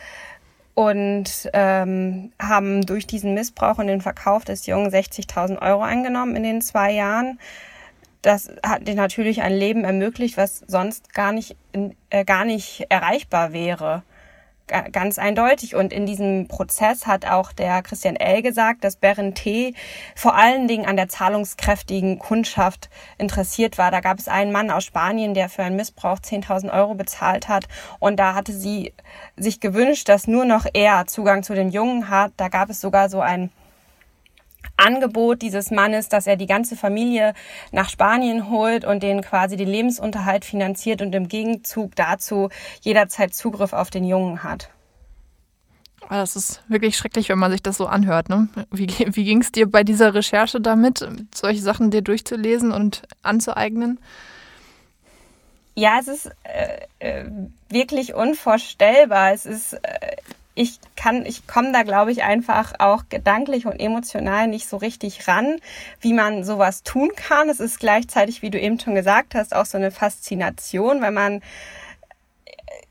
und 0.74 1.50
ähm, 1.52 2.32
haben 2.40 2.86
durch 2.86 3.06
diesen 3.06 3.34
Missbrauch 3.34 3.78
und 3.78 3.86
den 3.86 4.00
Verkauf 4.00 4.44
des 4.44 4.66
Jungen 4.66 4.90
60.000 4.90 5.60
Euro 5.60 5.82
eingenommen 5.82 6.36
in 6.36 6.42
den 6.42 6.62
zwei 6.62 6.92
Jahren. 6.92 7.38
Das 8.22 8.50
hat 8.64 8.86
dir 8.86 8.94
natürlich 8.94 9.42
ein 9.42 9.52
Leben 9.52 9.84
ermöglicht, 9.84 10.36
was 10.36 10.60
sonst 10.66 11.12
gar 11.12 11.32
nicht, 11.32 11.56
äh, 12.10 12.24
gar 12.24 12.44
nicht 12.44 12.86
erreichbar 12.88 13.52
wäre 13.52 14.04
ganz 14.66 15.18
eindeutig. 15.18 15.74
Und 15.74 15.92
in 15.92 16.06
diesem 16.06 16.48
Prozess 16.48 17.06
hat 17.06 17.26
auch 17.26 17.52
der 17.52 17.82
Christian 17.82 18.16
L. 18.16 18.42
gesagt, 18.42 18.84
dass 18.84 18.98
T. 19.34 19.74
vor 20.16 20.34
allen 20.34 20.68
Dingen 20.68 20.86
an 20.86 20.96
der 20.96 21.08
zahlungskräftigen 21.08 22.18
Kundschaft 22.18 22.90
interessiert 23.18 23.78
war. 23.78 23.90
Da 23.90 24.00
gab 24.00 24.18
es 24.18 24.28
einen 24.28 24.52
Mann 24.52 24.70
aus 24.70 24.84
Spanien, 24.84 25.34
der 25.34 25.48
für 25.48 25.62
einen 25.62 25.76
Missbrauch 25.76 26.18
10.000 26.18 26.72
Euro 26.72 26.94
bezahlt 26.94 27.48
hat. 27.48 27.66
Und 27.98 28.16
da 28.16 28.34
hatte 28.34 28.52
sie 28.52 28.92
sich 29.36 29.60
gewünscht, 29.60 30.08
dass 30.08 30.26
nur 30.26 30.44
noch 30.44 30.66
er 30.72 31.06
Zugang 31.06 31.42
zu 31.42 31.54
den 31.54 31.70
Jungen 31.70 32.08
hat. 32.08 32.32
Da 32.36 32.48
gab 32.48 32.70
es 32.70 32.80
sogar 32.80 33.08
so 33.08 33.20
ein 33.20 33.50
Angebot 34.76 35.42
dieses 35.42 35.70
Mannes, 35.70 36.08
dass 36.08 36.26
er 36.26 36.36
die 36.36 36.46
ganze 36.46 36.76
Familie 36.76 37.34
nach 37.70 37.88
Spanien 37.88 38.50
holt 38.50 38.84
und 38.84 39.02
denen 39.02 39.22
quasi 39.22 39.56
den 39.56 39.68
Lebensunterhalt 39.68 40.44
finanziert 40.44 41.02
und 41.02 41.14
im 41.14 41.28
Gegenzug 41.28 41.94
dazu 41.96 42.48
jederzeit 42.80 43.34
Zugriff 43.34 43.72
auf 43.72 43.90
den 43.90 44.04
Jungen 44.04 44.42
hat. 44.42 44.70
Ah, 46.08 46.18
das 46.18 46.36
ist 46.36 46.62
wirklich 46.68 46.96
schrecklich, 46.96 47.28
wenn 47.28 47.38
man 47.38 47.50
sich 47.50 47.62
das 47.62 47.76
so 47.76 47.86
anhört. 47.86 48.28
Ne? 48.28 48.48
Wie, 48.70 48.86
wie 48.88 49.24
ging 49.24 49.40
es 49.40 49.52
dir 49.52 49.70
bei 49.70 49.84
dieser 49.84 50.14
Recherche 50.14 50.60
damit, 50.60 51.06
solche 51.34 51.62
Sachen 51.62 51.90
dir 51.90 52.02
durchzulesen 52.02 52.72
und 52.72 53.02
anzueignen? 53.22 53.98
Ja, 55.74 55.98
es 56.00 56.08
ist 56.08 56.30
äh, 56.44 56.86
äh 56.98 57.30
wirklich 57.70 58.12
unvorstellbar. 58.12 59.32
Es 59.32 59.46
ist 59.46 59.72
äh, 59.72 60.16
ich 60.54 60.78
kann, 60.96 61.24
ich 61.24 61.46
komme 61.46 61.72
da, 61.72 61.82
glaube 61.82 62.12
ich, 62.12 62.22
einfach 62.22 62.74
auch 62.78 63.04
gedanklich 63.08 63.66
und 63.66 63.80
emotional 63.80 64.48
nicht 64.48 64.68
so 64.68 64.76
richtig 64.76 65.26
ran, 65.28 65.56
wie 66.00 66.12
man 66.12 66.44
sowas 66.44 66.82
tun 66.82 67.10
kann. 67.16 67.48
Es 67.48 67.60
ist 67.60 67.80
gleichzeitig, 67.80 68.42
wie 68.42 68.50
du 68.50 68.60
eben 68.60 68.78
schon 68.78 68.94
gesagt 68.94 69.34
hast, 69.34 69.54
auch 69.54 69.66
so 69.66 69.78
eine 69.78 69.90
Faszination, 69.90 71.00
weil 71.00 71.12
man 71.12 71.40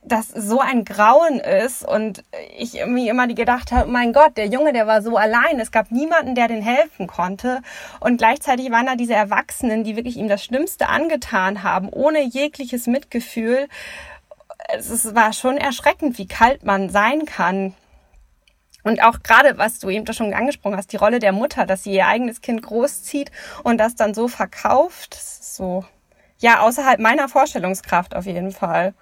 das 0.03 0.29
so 0.29 0.59
ein 0.59 0.83
Grauen 0.83 1.39
ist 1.39 1.87
und 1.87 2.23
ich 2.57 2.75
irgendwie 2.75 3.07
immer 3.07 3.27
die 3.27 3.35
gedacht 3.35 3.71
habe, 3.71 3.89
mein 3.89 4.13
Gott, 4.13 4.35
der 4.35 4.47
Junge, 4.47 4.73
der 4.73 4.87
war 4.87 5.01
so 5.03 5.15
allein, 5.15 5.59
es 5.59 5.71
gab 5.71 5.91
niemanden, 5.91 6.33
der 6.33 6.47
den 6.47 6.61
helfen 6.61 7.05
konnte. 7.05 7.61
Und 7.99 8.17
gleichzeitig 8.17 8.71
waren 8.71 8.87
da 8.87 8.95
diese 8.95 9.13
Erwachsenen, 9.13 9.83
die 9.83 9.95
wirklich 9.95 10.17
ihm 10.17 10.27
das 10.27 10.43
Schlimmste 10.43 10.89
angetan 10.89 11.61
haben, 11.61 11.89
ohne 11.89 12.23
jegliches 12.23 12.87
Mitgefühl 12.87 13.67
es 14.75 15.15
war 15.15 15.33
schon 15.33 15.57
erschreckend, 15.57 16.17
wie 16.17 16.27
kalt 16.27 16.63
man 16.63 16.89
sein 16.89 17.25
kann. 17.25 17.73
Und 18.83 19.03
auch 19.03 19.21
gerade, 19.23 19.57
was 19.57 19.79
du 19.79 19.89
eben 19.89 20.11
schon 20.11 20.33
angesprochen 20.33 20.75
hast, 20.75 20.91
die 20.91 20.97
Rolle 20.97 21.19
der 21.19 21.31
Mutter, 21.31 21.65
dass 21.65 21.83
sie 21.83 21.93
ihr 21.93 22.07
eigenes 22.07 22.41
Kind 22.41 22.63
großzieht 22.63 23.31
und 23.63 23.77
das 23.77 23.95
dann 23.95 24.13
so 24.13 24.27
verkauft, 24.27 25.13
so, 25.15 25.85
ja, 26.39 26.61
außerhalb 26.61 26.99
meiner 26.99 27.29
Vorstellungskraft 27.29 28.15
auf 28.15 28.25
jeden 28.25 28.51
Fall. 28.51 28.93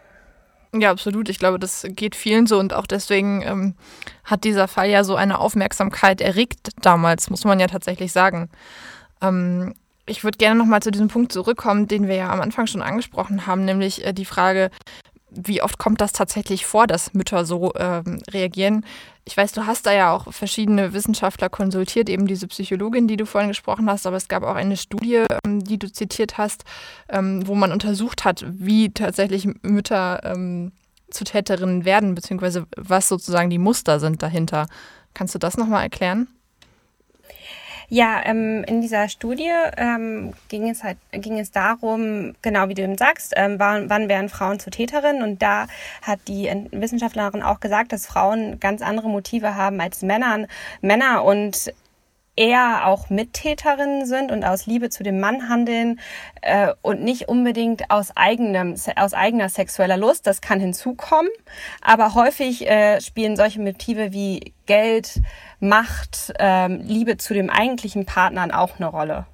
Ja, 0.73 0.91
absolut. 0.91 1.29
Ich 1.29 1.39
glaube, 1.39 1.57
das 1.57 1.85
geht 1.89 2.15
vielen 2.15 2.45
so 2.45 2.59
und 2.59 2.73
auch 2.73 2.85
deswegen 2.85 3.41
ähm, 3.41 3.75
hat 4.23 4.43
dieser 4.43 4.67
Fall 4.67 4.89
ja 4.89 5.03
so 5.03 5.15
eine 5.15 5.39
Aufmerksamkeit 5.39 6.21
erregt 6.21 6.71
damals, 6.81 7.29
muss 7.29 7.43
man 7.43 7.59
ja 7.59 7.67
tatsächlich 7.67 8.11
sagen. 8.11 8.49
Ähm, 9.21 9.73
ich 10.05 10.23
würde 10.23 10.37
gerne 10.37 10.59
nochmal 10.59 10.81
zu 10.81 10.91
diesem 10.91 11.07
Punkt 11.07 11.31
zurückkommen, 11.31 11.87
den 11.87 12.07
wir 12.07 12.15
ja 12.15 12.29
am 12.29 12.41
Anfang 12.41 12.67
schon 12.67 12.81
angesprochen 12.81 13.47
haben, 13.47 13.65
nämlich 13.65 14.05
äh, 14.05 14.13
die 14.13 14.25
Frage, 14.25 14.69
wie 15.31 15.61
oft 15.61 15.77
kommt 15.77 16.01
das 16.01 16.11
tatsächlich 16.11 16.65
vor, 16.65 16.87
dass 16.87 17.13
Mütter 17.13 17.45
so 17.45 17.73
ähm, 17.75 18.21
reagieren? 18.31 18.85
Ich 19.25 19.37
weiß, 19.37 19.51
du 19.51 19.65
hast 19.65 19.85
da 19.85 19.93
ja 19.93 20.11
auch 20.11 20.33
verschiedene 20.33 20.93
Wissenschaftler 20.93 21.49
konsultiert, 21.49 22.09
eben 22.09 22.25
diese 22.25 22.47
Psychologin, 22.47 23.07
die 23.07 23.17
du 23.17 23.25
vorhin 23.25 23.49
gesprochen 23.49 23.89
hast, 23.89 24.07
aber 24.07 24.17
es 24.17 24.27
gab 24.27 24.43
auch 24.43 24.55
eine 24.55 24.77
Studie, 24.77 25.25
ähm, 25.45 25.63
die 25.63 25.77
du 25.77 25.91
zitiert 25.91 26.37
hast, 26.37 26.63
ähm, 27.09 27.47
wo 27.47 27.53
man 27.53 27.71
untersucht 27.71 28.25
hat, 28.25 28.43
wie 28.47 28.91
tatsächlich 28.91 29.47
Mütter 29.61 30.21
ähm, 30.23 30.71
zu 31.11 31.23
Täterinnen 31.25 31.85
werden, 31.85 32.15
beziehungsweise 32.15 32.65
was 32.75 33.07
sozusagen 33.07 33.49
die 33.49 33.57
Muster 33.57 33.99
sind 33.99 34.23
dahinter. 34.23 34.67
Kannst 35.13 35.35
du 35.35 35.39
das 35.39 35.57
nochmal 35.57 35.83
erklären? 35.83 36.27
Ja, 37.89 38.21
ähm, 38.23 38.63
in 38.65 38.81
dieser 38.81 39.09
Studie 39.09 39.51
ähm, 39.77 40.33
ging 40.47 40.69
es 40.69 40.83
halt 40.83 40.97
ging 41.11 41.39
es 41.39 41.49
darum, 41.49 42.35
genau 42.43 42.69
wie 42.69 42.75
du 42.75 42.83
eben 42.83 42.97
sagst, 42.97 43.33
ähm, 43.35 43.55
wann, 43.57 43.89
wann 43.89 44.07
werden 44.07 44.29
Frauen 44.29 44.59
zu 44.59 44.69
Täterinnen 44.69 45.23
und 45.23 45.41
da 45.41 45.65
hat 46.03 46.19
die 46.27 46.49
Wissenschaftlerin 46.71 47.41
auch 47.41 47.59
gesagt, 47.59 47.91
dass 47.91 48.05
Frauen 48.05 48.59
ganz 48.59 48.83
andere 48.83 49.09
Motive 49.09 49.55
haben 49.55 49.81
als 49.81 50.03
Männer. 50.03 50.45
Männer 50.81 51.23
und 51.23 51.73
eher 52.39 52.87
auch 52.87 53.09
Mittäterinnen 53.09 54.05
sind 54.05 54.31
und 54.31 54.45
aus 54.45 54.65
Liebe 54.65 54.89
zu 54.89 55.03
dem 55.03 55.19
Mann 55.19 55.49
handeln 55.49 55.99
äh, 56.41 56.73
und 56.81 57.01
nicht 57.01 57.27
unbedingt 57.27 57.91
aus 57.91 58.15
eigenem 58.15 58.75
aus 58.95 59.13
eigener 59.13 59.49
sexueller 59.49 59.97
Lust. 59.97 60.25
Das 60.25 60.39
kann 60.39 60.61
hinzukommen, 60.61 61.29
aber 61.81 62.13
häufig 62.13 62.65
äh, 62.65 63.01
spielen 63.01 63.35
solche 63.35 63.59
Motive 63.59 64.13
wie 64.13 64.53
Geld, 64.65 65.21
Macht, 65.59 66.33
ähm, 66.39 66.79
Liebe 66.85 67.17
zu 67.17 67.33
dem 67.33 67.49
eigentlichen 67.49 68.05
Partnern 68.05 68.51
auch 68.51 68.77
eine 68.77 68.87
Rolle. 68.87 69.25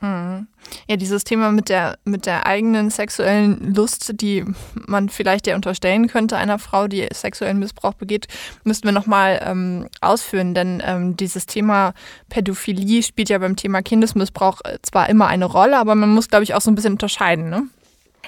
Mhm. 0.00 0.46
Ja, 0.88 0.96
dieses 0.96 1.24
Thema 1.24 1.50
mit 1.50 1.68
der, 1.68 1.98
mit 2.04 2.26
der 2.26 2.46
eigenen 2.46 2.90
sexuellen 2.90 3.74
Lust, 3.74 4.20
die 4.20 4.44
man 4.74 5.08
vielleicht 5.08 5.46
ja 5.46 5.54
unterstellen 5.54 6.08
könnte 6.08 6.36
einer 6.36 6.58
Frau, 6.58 6.88
die 6.88 7.08
sexuellen 7.12 7.58
Missbrauch 7.58 7.94
begeht, 7.94 8.28
müssten 8.64 8.86
wir 8.86 8.92
nochmal 8.92 9.40
ähm, 9.44 9.88
ausführen. 10.00 10.54
Denn 10.54 10.82
ähm, 10.84 11.16
dieses 11.16 11.46
Thema 11.46 11.94
Pädophilie 12.28 13.02
spielt 13.02 13.28
ja 13.28 13.38
beim 13.38 13.56
Thema 13.56 13.82
Kindesmissbrauch 13.82 14.60
äh, 14.64 14.78
zwar 14.82 15.08
immer 15.08 15.26
eine 15.26 15.46
Rolle, 15.46 15.78
aber 15.78 15.94
man 15.94 16.10
muss, 16.10 16.28
glaube 16.28 16.44
ich, 16.44 16.54
auch 16.54 16.60
so 16.60 16.70
ein 16.70 16.74
bisschen 16.74 16.92
unterscheiden. 16.92 17.48
Ne? 17.48 17.62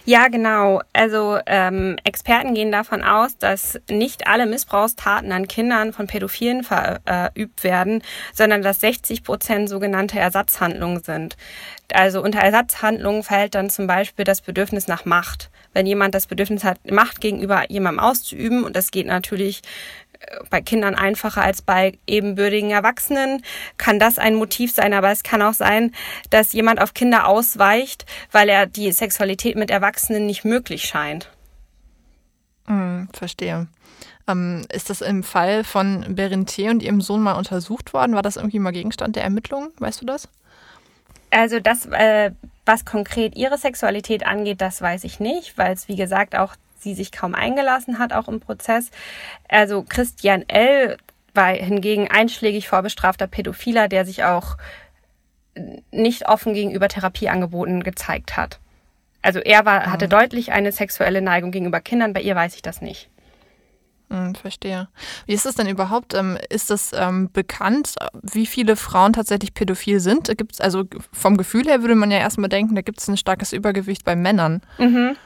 Ja, 0.05 0.29
genau. 0.29 0.81
Also 0.93 1.39
ähm, 1.47 1.97
Experten 2.05 2.55
gehen 2.55 2.73
davon 2.73 3.03
aus, 3.03 3.37
dass 3.37 3.79
nicht 3.91 4.27
alle 4.27 4.47
Missbrauchstaten 4.47 5.31
an 5.33 5.47
Kindern 5.47 5.93
von 5.93 6.07
Pädophilen 6.07 6.65
verübt 6.65 7.65
werden, 7.65 8.03
sondern 8.33 8.63
dass 8.63 8.81
60 8.81 9.23
Prozent 9.23 9.69
sogenannte 9.69 10.19
Ersatzhandlungen 10.19 11.03
sind. 11.03 11.37
Also 11.93 12.23
unter 12.23 12.41
Ersatzhandlungen 12.41 13.23
fällt 13.23 13.55
dann 13.55 13.69
zum 13.69 13.87
Beispiel 13.87 14.25
das 14.25 14.41
Bedürfnis 14.41 14.89
nach 14.89 15.05
Macht. 15.05 15.51
Wenn 15.73 15.87
jemand 15.87 16.15
das 16.15 16.27
Bedürfnis 16.27 16.65
hat, 16.65 16.91
Macht 16.91 17.21
gegenüber 17.21 17.65
jemandem 17.69 18.01
auszuüben, 18.01 18.65
und 18.65 18.77
das 18.77 18.91
geht 18.91 19.07
natürlich 19.07 19.63
bei 20.51 20.61
Kindern 20.61 20.95
einfacher 20.95 21.43
als 21.43 21.63
bei 21.63 21.99
ebenbürtigen 22.07 22.71
Erwachsenen, 22.71 23.43
kann 23.79 23.99
das 23.99 24.19
ein 24.19 24.35
Motiv 24.35 24.73
sein, 24.73 24.93
aber 24.93 25.11
es 25.11 25.23
kann 25.23 25.43
auch 25.43 25.55
sein, 25.55 25.93
dass 26.31 26.53
jemand 26.53 26.81
auf 26.81 26.95
Kinder 26.95 27.27
ausweicht, 27.27 28.07
weil 28.31 28.49
er 28.49 28.67
die 28.67 28.93
Sexualität 28.93 29.57
mit 29.57 29.71
Erwachsenen 29.71 30.27
nicht 30.27 30.45
möglich 30.45 30.85
scheint. 30.85 31.31
Hm, 32.67 33.09
verstehe. 33.13 33.67
Ähm, 34.29 34.65
ist 34.73 34.91
das 34.91 35.01
im 35.01 35.23
Fall 35.23 35.65
von 35.65 36.15
Berentier 36.15 36.71
und 36.71 36.83
ihrem 36.83 37.01
Sohn 37.01 37.23
mal 37.23 37.35
untersucht 37.35 37.93
worden? 37.93 38.15
War 38.15 38.23
das 38.23 38.37
irgendwie 38.37 38.59
mal 38.59 38.73
Gegenstand 38.73 39.17
der 39.17 39.25
Ermittlungen? 39.25 39.71
Weißt 39.79 40.01
du 40.01 40.07
das? 40.07 40.29
Also 41.31 41.61
das, 41.61 41.87
äh, 41.87 42.33
was 42.67 42.85
konkret 42.85 43.37
ihre 43.37 43.57
Sexualität 43.57 44.27
angeht, 44.27 44.61
das 44.61 44.83
weiß 44.83 45.05
ich 45.05 45.21
nicht, 45.21 45.57
weil 45.59 45.73
es 45.73 45.89
wie 45.89 45.97
gesagt 45.97 46.37
auch 46.37 46.55
sie 46.83 46.95
sich 46.95 47.13
kaum 47.13 47.35
eingelassen 47.35 47.99
hat, 47.99 48.13
auch 48.13 48.29
im 48.29 48.41
Prozess. 48.41 48.91
Also 49.49 49.85
Christian 49.89 50.49
L. 50.49 50.97
war 51.35 51.49
hingegen 51.49 52.11
einschlägig 52.11 52.69
vorbestrafter 52.69 53.27
Pädophiler, 53.27 53.89
der 53.89 54.05
sich 54.05 54.25
auch 54.25 54.57
nicht 55.91 56.29
offen 56.29 56.55
gegenüber 56.55 56.89
Therapieangeboten 56.89 57.83
gezeigt 57.83 58.37
hat. 58.37 58.61
Also 59.23 59.41
er 59.41 59.67
war, 59.67 59.87
hatte 59.87 60.07
mhm. 60.07 60.11
deutlich 60.11 60.53
eine 60.53 60.73
sexuelle 60.73 61.21
Neigung 61.21 61.51
gegenüber 61.51 61.81
Kindern, 61.81 62.13
bei 62.13 62.23
ihr 62.23 62.35
weiß 62.35 62.55
ich 62.55 62.63
das 62.63 62.81
nicht. 62.81 63.11
Hm, 64.11 64.35
verstehe. 64.35 64.89
Wie 65.27 65.35
ist 65.35 65.47
das 65.47 65.55
denn 65.55 65.69
überhaupt? 65.69 66.15
Ähm, 66.15 66.37
ist 66.49 66.71
das 66.71 66.93
ähm, 66.93 67.31
bekannt, 67.33 67.95
wie 68.23 68.47
viele 68.47 68.75
Frauen 68.75 69.13
tatsächlich 69.13 69.55
pädophil 69.55 70.01
sind? 70.01 70.37
Gibt's, 70.37 70.61
also 70.61 70.85
vom 71.13 71.37
Gefühl 71.37 71.67
her 71.67 71.83
würde 71.83 71.95
man 71.95 72.11
ja 72.11 72.19
erstmal 72.19 72.49
denken, 72.49 72.75
da 72.75 72.83
gibt 72.83 73.01
es 73.01 73.09
ein 73.09 73.17
starkes 73.17 73.53
Übergewicht 73.53 74.05
bei 74.05 74.17
Männern. 74.17 74.63
Mhm. 74.79 75.17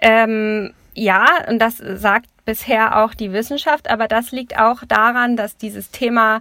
Ähm, 0.00 0.72
ja, 0.94 1.26
und 1.48 1.58
das 1.60 1.76
sagt 1.78 2.26
bisher 2.44 3.02
auch 3.02 3.14
die 3.14 3.32
Wissenschaft, 3.32 3.90
aber 3.90 4.08
das 4.08 4.32
liegt 4.32 4.58
auch 4.58 4.82
daran, 4.86 5.36
dass 5.36 5.56
dieses 5.56 5.90
Thema, 5.90 6.40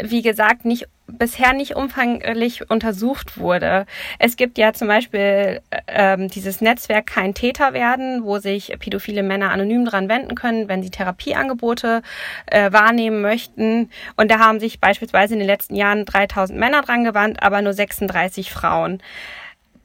wie 0.00 0.22
gesagt, 0.22 0.64
nicht 0.64 0.86
bisher 1.18 1.52
nicht 1.52 1.76
umfanglich 1.76 2.70
untersucht 2.70 3.38
wurde. 3.38 3.86
Es 4.18 4.36
gibt 4.36 4.56
ja 4.56 4.72
zum 4.72 4.88
Beispiel 4.88 5.60
ähm, 5.86 6.28
dieses 6.28 6.60
Netzwerk 6.60 7.06
Kein 7.06 7.34
Täter 7.34 7.72
werden, 7.72 8.24
wo 8.24 8.38
sich 8.38 8.74
pädophile 8.78 9.22
Männer 9.22 9.50
anonym 9.50 9.84
dran 9.84 10.08
wenden 10.08 10.34
können, 10.34 10.68
wenn 10.68 10.82
sie 10.82 10.90
Therapieangebote 10.90 12.02
äh, 12.46 12.72
wahrnehmen 12.72 13.20
möchten. 13.20 13.90
Und 14.16 14.30
da 14.30 14.38
haben 14.38 14.60
sich 14.60 14.80
beispielsweise 14.80 15.34
in 15.34 15.40
den 15.40 15.48
letzten 15.48 15.74
Jahren 15.74 16.06
3000 16.06 16.58
Männer 16.58 16.82
dran 16.82 17.04
gewandt, 17.04 17.42
aber 17.42 17.62
nur 17.62 17.74
36 17.74 18.50
Frauen. 18.50 19.02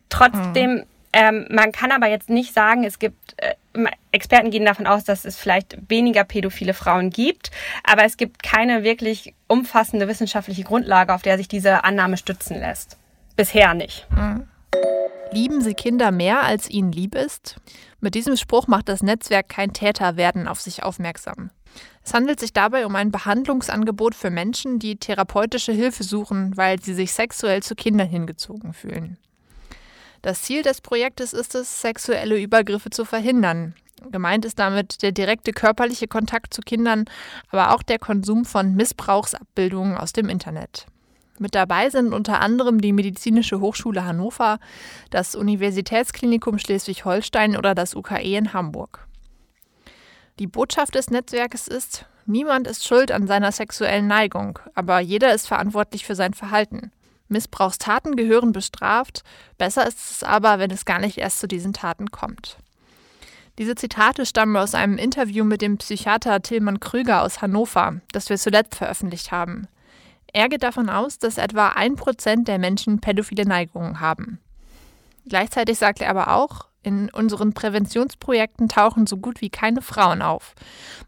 Trotzdem 0.09 0.77
hm 0.77 0.85
ähm, 1.19 1.47
man 1.49 1.71
kann 1.71 1.91
aber 1.91 2.07
jetzt 2.07 2.29
nicht 2.29 2.53
sagen, 2.53 2.83
es 2.83 2.99
gibt, 2.99 3.33
äh, 3.37 3.55
Experten 4.11 4.51
gehen 4.51 4.65
davon 4.65 4.85
aus, 4.85 5.03
dass 5.03 5.25
es 5.25 5.35
vielleicht 5.35 5.75
weniger 5.89 6.23
pädophile 6.23 6.75
Frauen 6.75 7.09
gibt, 7.09 7.49
aber 7.83 8.03
es 8.03 8.17
gibt 8.17 8.43
keine 8.43 8.83
wirklich 8.83 9.33
umfassende 9.47 10.07
wissenschaftliche 10.07 10.63
Grundlage, 10.63 11.15
auf 11.15 11.23
der 11.23 11.37
sich 11.37 11.47
diese 11.47 11.83
Annahme 11.83 12.17
stützen 12.17 12.59
lässt. 12.59 12.97
Bisher 13.35 13.73
nicht. 13.73 14.05
Mhm. 14.11 14.47
Lieben 15.31 15.61
Sie 15.61 15.73
Kinder 15.73 16.11
mehr, 16.11 16.43
als 16.43 16.69
ihnen 16.69 16.91
lieb 16.91 17.15
ist? 17.15 17.55
Mit 17.99 18.13
diesem 18.13 18.37
Spruch 18.37 18.67
macht 18.67 18.87
das 18.87 19.01
Netzwerk 19.01 19.49
Kein 19.49 19.73
Täter 19.73 20.17
werden 20.17 20.47
auf 20.47 20.61
sich 20.61 20.83
aufmerksam. 20.83 21.49
Es 22.03 22.13
handelt 22.13 22.39
sich 22.39 22.53
dabei 22.53 22.85
um 22.85 22.95
ein 22.95 23.09
Behandlungsangebot 23.09 24.13
für 24.13 24.29
Menschen, 24.29 24.77
die 24.77 24.97
therapeutische 24.97 25.71
Hilfe 25.71 26.03
suchen, 26.03 26.55
weil 26.55 26.79
sie 26.79 26.93
sich 26.93 27.11
sexuell 27.11 27.63
zu 27.63 27.73
Kindern 27.73 28.07
hingezogen 28.07 28.73
fühlen. 28.73 29.17
Das 30.21 30.41
Ziel 30.41 30.63
des 30.63 30.81
Projektes 30.81 31.33
ist 31.33 31.55
es, 31.55 31.81
sexuelle 31.81 32.39
Übergriffe 32.39 32.89
zu 32.89 33.05
verhindern. 33.05 33.75
Gemeint 34.11 34.45
ist 34.45 34.59
damit 34.59 35.01
der 35.01 35.11
direkte 35.11 35.51
körperliche 35.51 36.07
Kontakt 36.07 36.53
zu 36.53 36.61
Kindern, 36.61 37.05
aber 37.49 37.73
auch 37.73 37.83
der 37.83 37.99
Konsum 37.99 38.45
von 38.45 38.75
Missbrauchsabbildungen 38.75 39.97
aus 39.97 40.13
dem 40.13 40.29
Internet. 40.29 40.85
Mit 41.39 41.53
dabei 41.53 41.89
sind 41.89 42.13
unter 42.13 42.41
anderem 42.41 42.81
die 42.81 42.93
Medizinische 42.93 43.59
Hochschule 43.59 44.05
Hannover, 44.05 44.59
das 45.11 45.35
Universitätsklinikum 45.35 46.57
Schleswig-Holstein 46.57 47.57
oder 47.57 47.75
das 47.75 47.95
UKE 47.95 48.37
in 48.37 48.53
Hamburg. 48.53 49.07
Die 50.39 50.47
Botschaft 50.47 50.95
des 50.95 51.09
Netzwerkes 51.09 51.67
ist, 51.67 52.05
niemand 52.25 52.67
ist 52.67 52.85
schuld 52.85 53.11
an 53.11 53.27
seiner 53.27 53.51
sexuellen 53.51 54.07
Neigung, 54.07 54.59
aber 54.73 54.99
jeder 54.99 55.33
ist 55.33 55.47
verantwortlich 55.47 56.05
für 56.05 56.15
sein 56.15 56.33
Verhalten. 56.33 56.91
Missbrauchstaten 57.29 58.15
gehören 58.15 58.51
bestraft, 58.51 59.23
besser 59.57 59.87
ist 59.87 60.11
es 60.11 60.23
aber, 60.23 60.59
wenn 60.59 60.71
es 60.71 60.85
gar 60.85 60.99
nicht 60.99 61.17
erst 61.17 61.39
zu 61.39 61.47
diesen 61.47 61.73
Taten 61.73 62.11
kommt. 62.11 62.57
Diese 63.57 63.75
Zitate 63.75 64.25
stammen 64.25 64.55
aus 64.55 64.75
einem 64.75 64.97
Interview 64.97 65.43
mit 65.43 65.61
dem 65.61 65.77
Psychiater 65.77 66.41
Tilman 66.41 66.79
Krüger 66.79 67.23
aus 67.23 67.41
Hannover, 67.41 68.01
das 68.11 68.29
wir 68.29 68.37
zuletzt 68.37 68.75
veröffentlicht 68.75 69.31
haben. 69.31 69.67
Er 70.31 70.49
geht 70.49 70.61
davon 70.61 70.89
aus, 70.89 71.17
dass 71.17 71.37
etwa 71.37 71.69
ein 71.69 71.95
Prozent 71.95 72.47
der 72.47 72.59
Menschen 72.59 72.99
pädophile 72.99 73.45
Neigungen 73.45 73.99
haben. 73.99 74.39
Gleichzeitig 75.27 75.79
sagt 75.79 76.01
er 76.01 76.11
aber 76.11 76.33
auch, 76.33 76.67
in 76.87 77.09
unseren 77.09 77.51
Präventionsprojekten 77.53 78.69
tauchen 78.69 79.07
so 79.07 79.17
gut 79.17 79.41
wie 79.41 79.49
keine 79.49 79.81
Frauen 79.81 80.21
auf. 80.21 80.55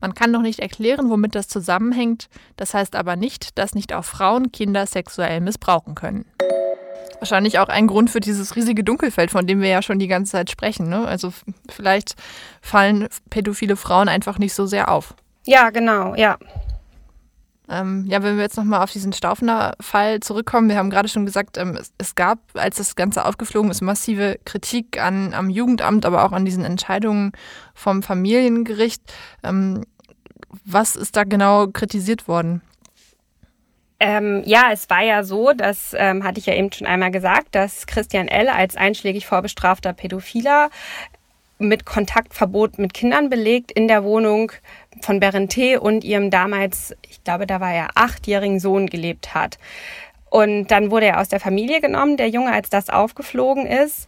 Man 0.02 0.14
kann 0.14 0.30
noch 0.30 0.42
nicht 0.42 0.60
erklären, 0.60 1.10
womit 1.10 1.36
das 1.36 1.48
zusammenhängt. 1.48 2.28
Das 2.58 2.74
heißt 2.74 2.98
aber 2.98 3.16
nicht, 3.16 3.58
dass 3.58 3.74
nicht 3.74 3.94
auch 3.94 4.04
Frauen 4.04 4.52
Kinder 4.52 4.86
sexuell 4.86 5.40
missbrauchen 5.40 5.96
können. 5.96 6.26
Wahrscheinlich 7.20 7.60
auch 7.60 7.70
ein 7.70 7.88
Grund 7.88 8.10
für 8.10 8.20
dieses 8.20 8.58
riesige 8.58 8.84
Dunkelfeld, 8.84 9.32
von 9.32 9.48
dem 9.48 9.62
wir 9.62 9.70
ja 9.70 9.82
schon 9.82 10.00
die 10.00 10.08
ganze 10.08 10.34
Zeit 10.34 10.50
sprechen. 10.50 10.90
Ne? 10.90 11.08
Also 11.08 11.32
vielleicht 11.70 12.16
fallen 12.62 13.08
pädophile 13.30 13.78
Frauen 13.78 14.10
einfach 14.10 14.38
nicht 14.38 14.54
so 14.54 14.66
sehr 14.66 14.92
auf. 14.92 15.16
Ja, 15.46 15.70
genau, 15.70 16.14
ja. 16.16 16.38
Ähm, 17.70 18.06
ja, 18.08 18.24
wenn 18.24 18.38
wir 18.38 18.44
jetzt 18.44 18.58
nochmal 18.58 18.82
auf 18.82 18.92
diesen 18.92 19.14
Staufner-Fall 19.14 20.22
zurückkommen, 20.22 20.70
wir 20.70 20.78
haben 20.78 20.90
gerade 20.90 21.08
schon 21.08 21.26
gesagt, 21.26 21.58
ähm, 21.58 21.78
es, 21.80 21.94
es, 22.00 22.16
gab, 22.16 22.40
als 22.56 22.78
das 22.78 22.96
Ganze 22.96 23.26
aufgeflogen 23.26 23.70
ist, 23.70 23.82
massive 23.82 24.40
Kritik 24.44 25.00
an, 25.02 25.34
am 25.36 25.50
Jugendamt, 25.52 26.06
aber 26.06 26.26
auch 26.26 26.32
an 26.32 26.46
diesen 26.46 26.66
Entscheidungen 26.66 27.32
vom 27.76 28.02
Familiengericht. 28.02 29.04
Ähm, 29.44 29.86
was 30.66 30.96
ist 30.96 31.16
da 31.16 31.26
genau 31.26 31.68
kritisiert 31.68 32.28
worden? 32.28 32.62
Ähm, 34.00 34.44
ja, 34.46 34.70
es 34.72 34.90
war 34.90 35.04
ja 35.04 35.24
so, 35.24 35.52
das 35.54 35.94
ähm, 35.98 36.24
hatte 36.24 36.40
ich 36.40 36.46
ja 36.46 36.54
eben 36.54 36.72
schon 36.72 36.88
einmal 36.88 37.12
gesagt, 37.12 37.54
dass 37.54 37.86
Christian 37.86 38.30
L. 38.30 38.48
als 38.48 38.78
einschlägig 38.78 39.28
vorbestrafter 39.28 39.92
Pädophiler 39.94 40.70
mit 41.60 41.86
Kontaktverbot 41.86 42.80
mit 42.80 42.94
Kindern 42.94 43.30
belegt 43.30 43.72
in 43.72 43.88
der 43.88 44.04
Wohnung 44.04 44.52
von 45.02 45.20
Berente 45.20 45.80
und 45.82 46.04
ihrem 46.04 46.32
damals, 46.32 46.96
ich 47.08 47.24
glaube, 47.24 47.46
da 47.46 47.60
war 47.60 47.74
er 47.74 47.90
achtjährigen 47.96 48.60
Sohn 48.60 48.88
gelebt 48.88 49.36
hat. 49.36 49.60
Und 50.30 50.68
dann 50.68 50.90
wurde 50.90 51.08
er 51.08 51.20
aus 51.20 51.28
der 51.28 51.40
Familie 51.40 51.82
genommen, 51.82 52.16
der 52.16 52.30
Junge, 52.30 52.54
als 52.54 52.70
das 52.70 52.90
aufgeflogen 52.90 53.66
ist. 53.66 54.08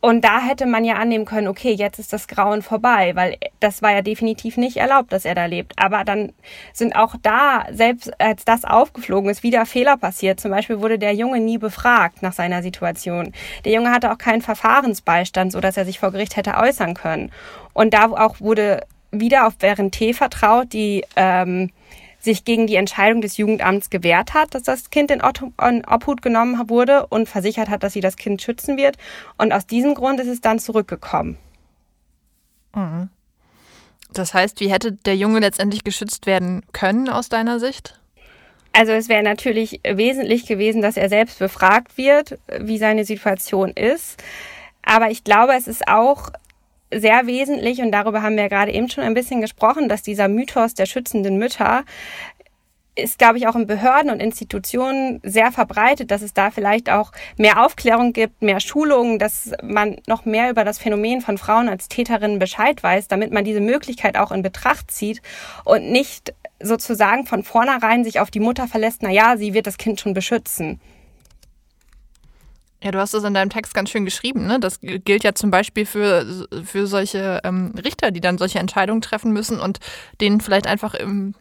Und 0.00 0.24
da 0.24 0.40
hätte 0.40 0.66
man 0.66 0.84
ja 0.84 0.94
annehmen 0.94 1.24
können, 1.24 1.48
okay, 1.48 1.72
jetzt 1.72 1.98
ist 1.98 2.12
das 2.12 2.28
Grauen 2.28 2.62
vorbei, 2.62 3.16
weil 3.16 3.36
das 3.58 3.82
war 3.82 3.92
ja 3.92 4.00
definitiv 4.00 4.56
nicht 4.56 4.76
erlaubt, 4.76 5.12
dass 5.12 5.24
er 5.24 5.34
da 5.34 5.46
lebt. 5.46 5.72
Aber 5.76 6.04
dann 6.04 6.32
sind 6.72 6.94
auch 6.94 7.16
da, 7.20 7.66
selbst 7.72 8.20
als 8.20 8.44
das 8.44 8.64
aufgeflogen 8.64 9.28
ist, 9.28 9.42
wieder 9.42 9.66
Fehler 9.66 9.96
passiert. 9.96 10.38
Zum 10.38 10.52
Beispiel 10.52 10.80
wurde 10.80 11.00
der 11.00 11.14
Junge 11.14 11.40
nie 11.40 11.58
befragt 11.58 12.22
nach 12.22 12.32
seiner 12.32 12.62
Situation. 12.62 13.32
Der 13.64 13.72
Junge 13.72 13.90
hatte 13.90 14.12
auch 14.12 14.18
keinen 14.18 14.42
Verfahrensbeistand, 14.42 15.50
so 15.50 15.60
dass 15.60 15.76
er 15.76 15.84
sich 15.84 15.98
vor 15.98 16.12
Gericht 16.12 16.36
hätte 16.36 16.54
äußern 16.54 16.94
können. 16.94 17.32
Und 17.72 17.92
da 17.92 18.04
auch 18.04 18.40
wurde 18.40 18.86
wieder 19.10 19.48
auf 19.48 19.54
T 19.56 20.12
vertraut, 20.12 20.72
die 20.72 21.04
ähm, 21.16 21.70
sich 22.28 22.44
gegen 22.44 22.66
die 22.66 22.76
Entscheidung 22.76 23.22
des 23.22 23.38
Jugendamts 23.38 23.88
gewehrt 23.88 24.34
hat, 24.34 24.54
dass 24.54 24.62
das 24.62 24.90
Kind 24.90 25.10
in 25.10 25.22
Obhut 25.22 26.22
genommen 26.22 26.68
wurde 26.68 27.06
und 27.06 27.28
versichert 27.28 27.70
hat, 27.70 27.82
dass 27.82 27.94
sie 27.94 28.00
das 28.00 28.16
Kind 28.16 28.42
schützen 28.42 28.76
wird. 28.76 28.96
Und 29.38 29.52
aus 29.52 29.66
diesem 29.66 29.94
Grund 29.94 30.20
ist 30.20 30.28
es 30.28 30.40
dann 30.42 30.58
zurückgekommen. 30.58 31.38
Mhm. 32.74 33.08
Das 34.12 34.34
heißt, 34.34 34.60
wie 34.60 34.70
hätte 34.70 34.92
der 34.92 35.16
Junge 35.16 35.40
letztendlich 35.40 35.84
geschützt 35.84 36.26
werden 36.26 36.62
können 36.72 37.08
aus 37.08 37.28
deiner 37.28 37.58
Sicht? 37.60 37.98
Also 38.72 38.92
es 38.92 39.08
wäre 39.08 39.22
natürlich 39.22 39.80
wesentlich 39.82 40.46
gewesen, 40.46 40.82
dass 40.82 40.96
er 40.96 41.08
selbst 41.08 41.38
befragt 41.38 41.96
wird, 41.96 42.38
wie 42.58 42.78
seine 42.78 43.04
Situation 43.04 43.70
ist. 43.70 44.22
Aber 44.82 45.10
ich 45.10 45.24
glaube, 45.24 45.54
es 45.54 45.66
ist 45.66 45.88
auch 45.88 46.30
sehr 46.92 47.26
wesentlich, 47.26 47.80
und 47.80 47.92
darüber 47.92 48.22
haben 48.22 48.36
wir 48.36 48.48
gerade 48.48 48.72
eben 48.72 48.88
schon 48.88 49.04
ein 49.04 49.14
bisschen 49.14 49.40
gesprochen, 49.40 49.88
dass 49.88 50.02
dieser 50.02 50.28
Mythos 50.28 50.74
der 50.74 50.86
schützenden 50.86 51.36
Mütter 51.36 51.84
ist, 52.98 53.18
glaube 53.18 53.38
ich, 53.38 53.46
auch 53.46 53.54
in 53.54 53.66
Behörden 53.66 54.10
und 54.10 54.20
Institutionen 54.20 55.20
sehr 55.22 55.52
verbreitet, 55.52 56.10
dass 56.10 56.22
es 56.22 56.34
da 56.34 56.50
vielleicht 56.50 56.90
auch 56.90 57.12
mehr 57.36 57.64
Aufklärung 57.64 58.12
gibt, 58.12 58.42
mehr 58.42 58.60
Schulungen, 58.60 59.18
dass 59.18 59.52
man 59.62 59.96
noch 60.06 60.24
mehr 60.24 60.50
über 60.50 60.64
das 60.64 60.78
Phänomen 60.78 61.20
von 61.20 61.38
Frauen 61.38 61.68
als 61.68 61.88
Täterinnen 61.88 62.38
Bescheid 62.38 62.82
weiß, 62.82 63.08
damit 63.08 63.32
man 63.32 63.44
diese 63.44 63.60
Möglichkeit 63.60 64.16
auch 64.16 64.32
in 64.32 64.42
Betracht 64.42 64.90
zieht 64.90 65.22
und 65.64 65.90
nicht 65.90 66.34
sozusagen 66.60 67.24
von 67.24 67.44
vornherein 67.44 68.02
sich 68.02 68.18
auf 68.18 68.30
die 68.30 68.40
Mutter 68.40 68.66
verlässt, 68.66 69.02
na 69.02 69.10
ja, 69.10 69.36
sie 69.36 69.54
wird 69.54 69.68
das 69.68 69.78
Kind 69.78 70.00
schon 70.00 70.12
beschützen. 70.12 70.80
Ja, 72.82 72.92
du 72.92 73.00
hast 73.00 73.12
es 73.12 73.24
in 73.24 73.34
deinem 73.34 73.50
Text 73.50 73.74
ganz 73.74 73.90
schön 73.90 74.04
geschrieben. 74.04 74.46
Ne? 74.46 74.60
Das 74.60 74.80
gilt 74.80 75.24
ja 75.24 75.34
zum 75.34 75.50
Beispiel 75.50 75.84
für, 75.84 76.46
für 76.64 76.86
solche 76.86 77.40
ähm, 77.42 77.74
Richter, 77.82 78.12
die 78.12 78.20
dann 78.20 78.38
solche 78.38 78.60
Entscheidungen 78.60 79.00
treffen 79.00 79.32
müssen 79.32 79.58
und 79.58 79.78
denen 80.20 80.40
vielleicht 80.40 80.68
einfach 80.68 80.94
im, 80.94 81.34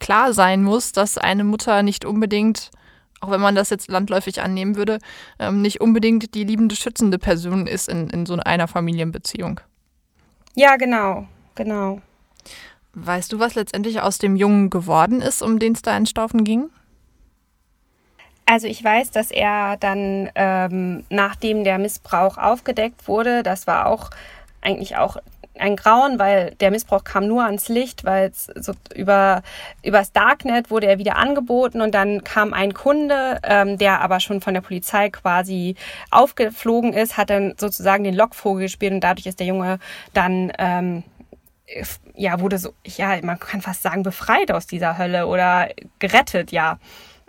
klar 0.00 0.32
sein 0.32 0.64
muss, 0.64 0.90
dass 0.90 1.16
eine 1.16 1.44
Mutter 1.44 1.84
nicht 1.84 2.04
unbedingt, 2.04 2.72
auch 3.20 3.30
wenn 3.30 3.40
man 3.40 3.54
das 3.54 3.70
jetzt 3.70 3.88
landläufig 3.88 4.42
annehmen 4.42 4.74
würde, 4.74 4.98
ähm, 5.38 5.62
nicht 5.62 5.80
unbedingt 5.80 6.34
die 6.34 6.44
liebende, 6.44 6.74
schützende 6.74 7.18
Person 7.18 7.68
ist 7.68 7.88
in, 7.88 8.10
in 8.10 8.26
so 8.26 8.34
einer 8.34 8.66
Familienbeziehung. 8.66 9.60
Ja, 10.56 10.76
genau, 10.76 11.28
genau. 11.54 12.00
Weißt 12.94 13.32
du, 13.32 13.38
was 13.38 13.54
letztendlich 13.54 14.00
aus 14.00 14.18
dem 14.18 14.34
Jungen 14.34 14.70
geworden 14.70 15.20
ist, 15.20 15.42
um 15.42 15.60
den 15.60 15.74
es 15.74 15.82
da 15.82 15.96
in 15.96 16.06
Staufen 16.06 16.42
ging? 16.42 16.70
Also 18.50 18.66
ich 18.66 18.82
weiß, 18.82 19.12
dass 19.12 19.30
er 19.30 19.76
dann, 19.76 20.28
ähm, 20.34 21.04
nachdem 21.08 21.62
der 21.62 21.78
Missbrauch 21.78 22.36
aufgedeckt 22.36 23.06
wurde, 23.06 23.44
das 23.44 23.68
war 23.68 23.86
auch 23.86 24.10
eigentlich 24.60 24.96
auch 24.96 25.18
ein 25.56 25.76
Grauen, 25.76 26.18
weil 26.18 26.56
der 26.58 26.72
Missbrauch 26.72 27.04
kam 27.04 27.28
nur 27.28 27.44
ans 27.44 27.68
Licht, 27.68 28.04
weil 28.04 28.28
es 28.30 28.46
so 28.56 28.72
über 28.92 29.42
übers 29.84 30.10
Darknet 30.10 30.68
wurde 30.68 30.88
er 30.88 30.98
wieder 30.98 31.14
angeboten 31.14 31.80
und 31.80 31.94
dann 31.94 32.24
kam 32.24 32.52
ein 32.52 32.74
Kunde, 32.74 33.38
ähm, 33.44 33.78
der 33.78 34.00
aber 34.00 34.18
schon 34.18 34.40
von 34.40 34.54
der 34.54 34.62
Polizei 34.62 35.10
quasi 35.10 35.76
aufgeflogen 36.10 36.92
ist, 36.92 37.16
hat 37.16 37.30
dann 37.30 37.54
sozusagen 37.56 38.02
den 38.02 38.16
Lockvogel 38.16 38.62
gespielt 38.64 38.94
und 38.94 39.00
dadurch 39.04 39.26
ist 39.26 39.38
der 39.38 39.46
Junge 39.46 39.78
dann 40.12 40.52
ähm, 40.58 41.04
ja 42.16 42.40
wurde 42.40 42.58
so 42.58 42.72
ja 42.84 43.16
man 43.22 43.38
kann 43.38 43.60
fast 43.62 43.82
sagen 43.82 44.02
befreit 44.02 44.50
aus 44.50 44.66
dieser 44.66 44.98
Hölle 44.98 45.28
oder 45.28 45.68
gerettet 46.00 46.50
ja. 46.50 46.80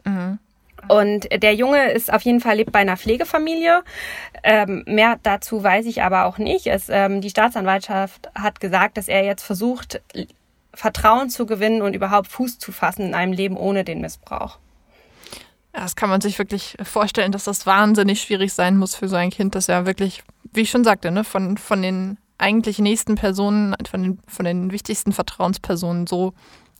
Mhm. 0.03 0.39
Und 0.87 1.27
der 1.31 1.55
Junge 1.55 1.91
ist 1.91 2.11
auf 2.11 2.23
jeden 2.23 2.39
Fall 2.39 2.57
lebt 2.57 2.71
bei 2.71 2.79
einer 2.79 2.97
Pflegefamilie. 2.97 3.83
Ähm, 4.43 4.83
mehr 4.87 5.19
dazu 5.23 5.63
weiß 5.63 5.85
ich 5.85 6.03
aber 6.03 6.25
auch 6.25 6.37
nicht. 6.37 6.67
Es, 6.67 6.89
ähm, 6.89 7.21
die 7.21 7.29
Staatsanwaltschaft 7.29 8.29
hat 8.35 8.59
gesagt, 8.59 8.97
dass 8.97 9.07
er 9.07 9.23
jetzt 9.23 9.43
versucht, 9.43 10.01
Vertrauen 10.73 11.29
zu 11.29 11.45
gewinnen 11.45 11.81
und 11.81 11.93
überhaupt 11.93 12.27
Fuß 12.27 12.59
zu 12.59 12.71
fassen 12.71 13.03
in 13.03 13.13
einem 13.13 13.33
Leben 13.33 13.57
ohne 13.57 13.83
den 13.83 14.01
Missbrauch. 14.01 14.57
Das 15.73 15.95
kann 15.95 16.09
man 16.09 16.21
sich 16.21 16.37
wirklich 16.37 16.75
vorstellen, 16.83 17.31
dass 17.31 17.45
das 17.45 17.65
wahnsinnig 17.65 18.21
schwierig 18.21 18.53
sein 18.53 18.77
muss 18.77 18.95
für 18.95 19.07
so 19.07 19.15
ein 19.15 19.29
Kind, 19.29 19.55
das 19.55 19.67
ja 19.67 19.85
wirklich, 19.85 20.23
wie 20.51 20.61
ich 20.61 20.69
schon 20.69 20.83
sagte, 20.83 21.11
ne, 21.11 21.23
von, 21.23 21.57
von 21.57 21.81
den 21.81 22.17
eigentlich 22.37 22.79
nächsten 22.79 23.15
Personen, 23.15 23.75
von 23.89 24.03
den, 24.03 24.19
von 24.27 24.45
den 24.45 24.71
wichtigsten 24.71 25.13
Vertrauenspersonen 25.13 26.07
so 26.07 26.33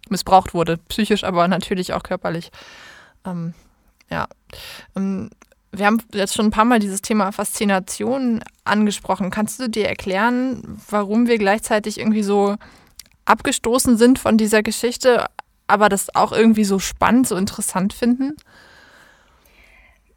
missbraucht 0.09 0.53
wurde. 0.53 0.77
Psychisch, 0.89 1.23
aber 1.23 1.47
natürlich 1.47 1.93
auch 1.93 2.03
körperlich. 2.03 2.51
Ähm, 3.25 3.53
ja. 4.11 4.27
Ähm, 4.95 5.29
wir 5.71 5.85
haben 5.85 6.01
jetzt 6.13 6.35
schon 6.35 6.47
ein 6.47 6.51
paar 6.51 6.65
Mal 6.65 6.79
dieses 6.79 7.01
Thema 7.01 7.31
Faszination 7.31 8.43
angesprochen. 8.65 9.31
Kannst 9.31 9.59
du 9.59 9.69
dir 9.69 9.87
erklären, 9.87 10.81
warum 10.89 11.27
wir 11.27 11.37
gleichzeitig 11.37 11.97
irgendwie 11.97 12.23
so 12.23 12.57
abgestoßen 13.25 13.97
sind 13.97 14.19
von 14.19 14.37
dieser 14.37 14.63
Geschichte, 14.63 15.25
aber 15.67 15.87
das 15.87 16.13
auch 16.13 16.33
irgendwie 16.33 16.65
so 16.65 16.79
spannend, 16.79 17.27
so 17.27 17.37
interessant 17.37 17.93
finden? 17.93 18.35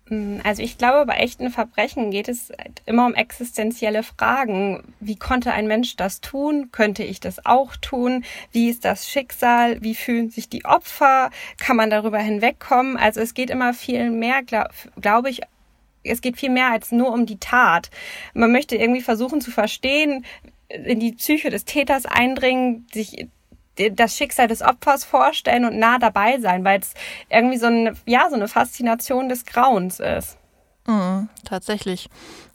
Mm, 0.08 0.38
also 0.44 0.62
ich 0.62 0.78
glaube, 0.78 1.06
bei 1.06 1.16
echten 1.16 1.50
Verbrechen 1.50 2.10
geht 2.10 2.28
es 2.28 2.52
immer 2.86 3.06
um 3.06 3.14
existenzielle 3.14 4.02
Fragen. 4.02 4.94
Wie 5.00 5.16
konnte 5.16 5.52
ein 5.52 5.66
Mensch 5.66 5.96
das 5.96 6.20
tun? 6.20 6.70
Könnte 6.72 7.04
ich 7.04 7.20
das 7.20 7.44
auch 7.46 7.76
tun? 7.76 8.24
Wie 8.52 8.68
ist 8.68 8.84
das 8.84 9.08
Schicksal? 9.08 9.82
Wie 9.82 9.94
fühlen 9.94 10.30
sich 10.30 10.48
die 10.48 10.64
Opfer? 10.64 11.30
Kann 11.58 11.76
man 11.76 11.90
darüber 11.90 12.18
hinwegkommen? 12.18 12.96
Also 12.96 13.20
es 13.20 13.34
geht 13.34 13.50
immer 13.50 13.74
viel 13.74 14.10
mehr, 14.10 14.42
glaube 14.42 14.70
glaub 15.00 15.26
ich, 15.26 15.40
es 16.04 16.20
geht 16.20 16.36
viel 16.36 16.50
mehr 16.50 16.70
als 16.70 16.92
nur 16.92 17.12
um 17.12 17.26
die 17.26 17.38
Tat. 17.38 17.90
Man 18.34 18.52
möchte 18.52 18.76
irgendwie 18.76 19.00
versuchen 19.00 19.40
zu 19.40 19.50
verstehen, 19.50 20.24
in 20.68 21.00
die 21.00 21.12
Psyche 21.12 21.50
des 21.50 21.64
Täters 21.64 22.04
eindringen, 22.06 22.86
sich 22.92 23.28
das 23.92 24.16
Schicksal 24.16 24.48
des 24.48 24.62
Opfers 24.62 25.04
vorstellen 25.04 25.64
und 25.64 25.78
nah 25.78 25.98
dabei 25.98 26.38
sein, 26.38 26.64
weil 26.64 26.80
es 26.80 26.94
irgendwie 27.28 27.58
so 27.58 27.66
eine, 27.66 27.94
ja, 28.06 28.28
so 28.28 28.36
eine 28.36 28.48
Faszination 28.48 29.28
des 29.28 29.44
Grauens 29.44 30.00
ist. 30.00 30.38
Mhm, 30.86 31.28
tatsächlich. 31.44 32.08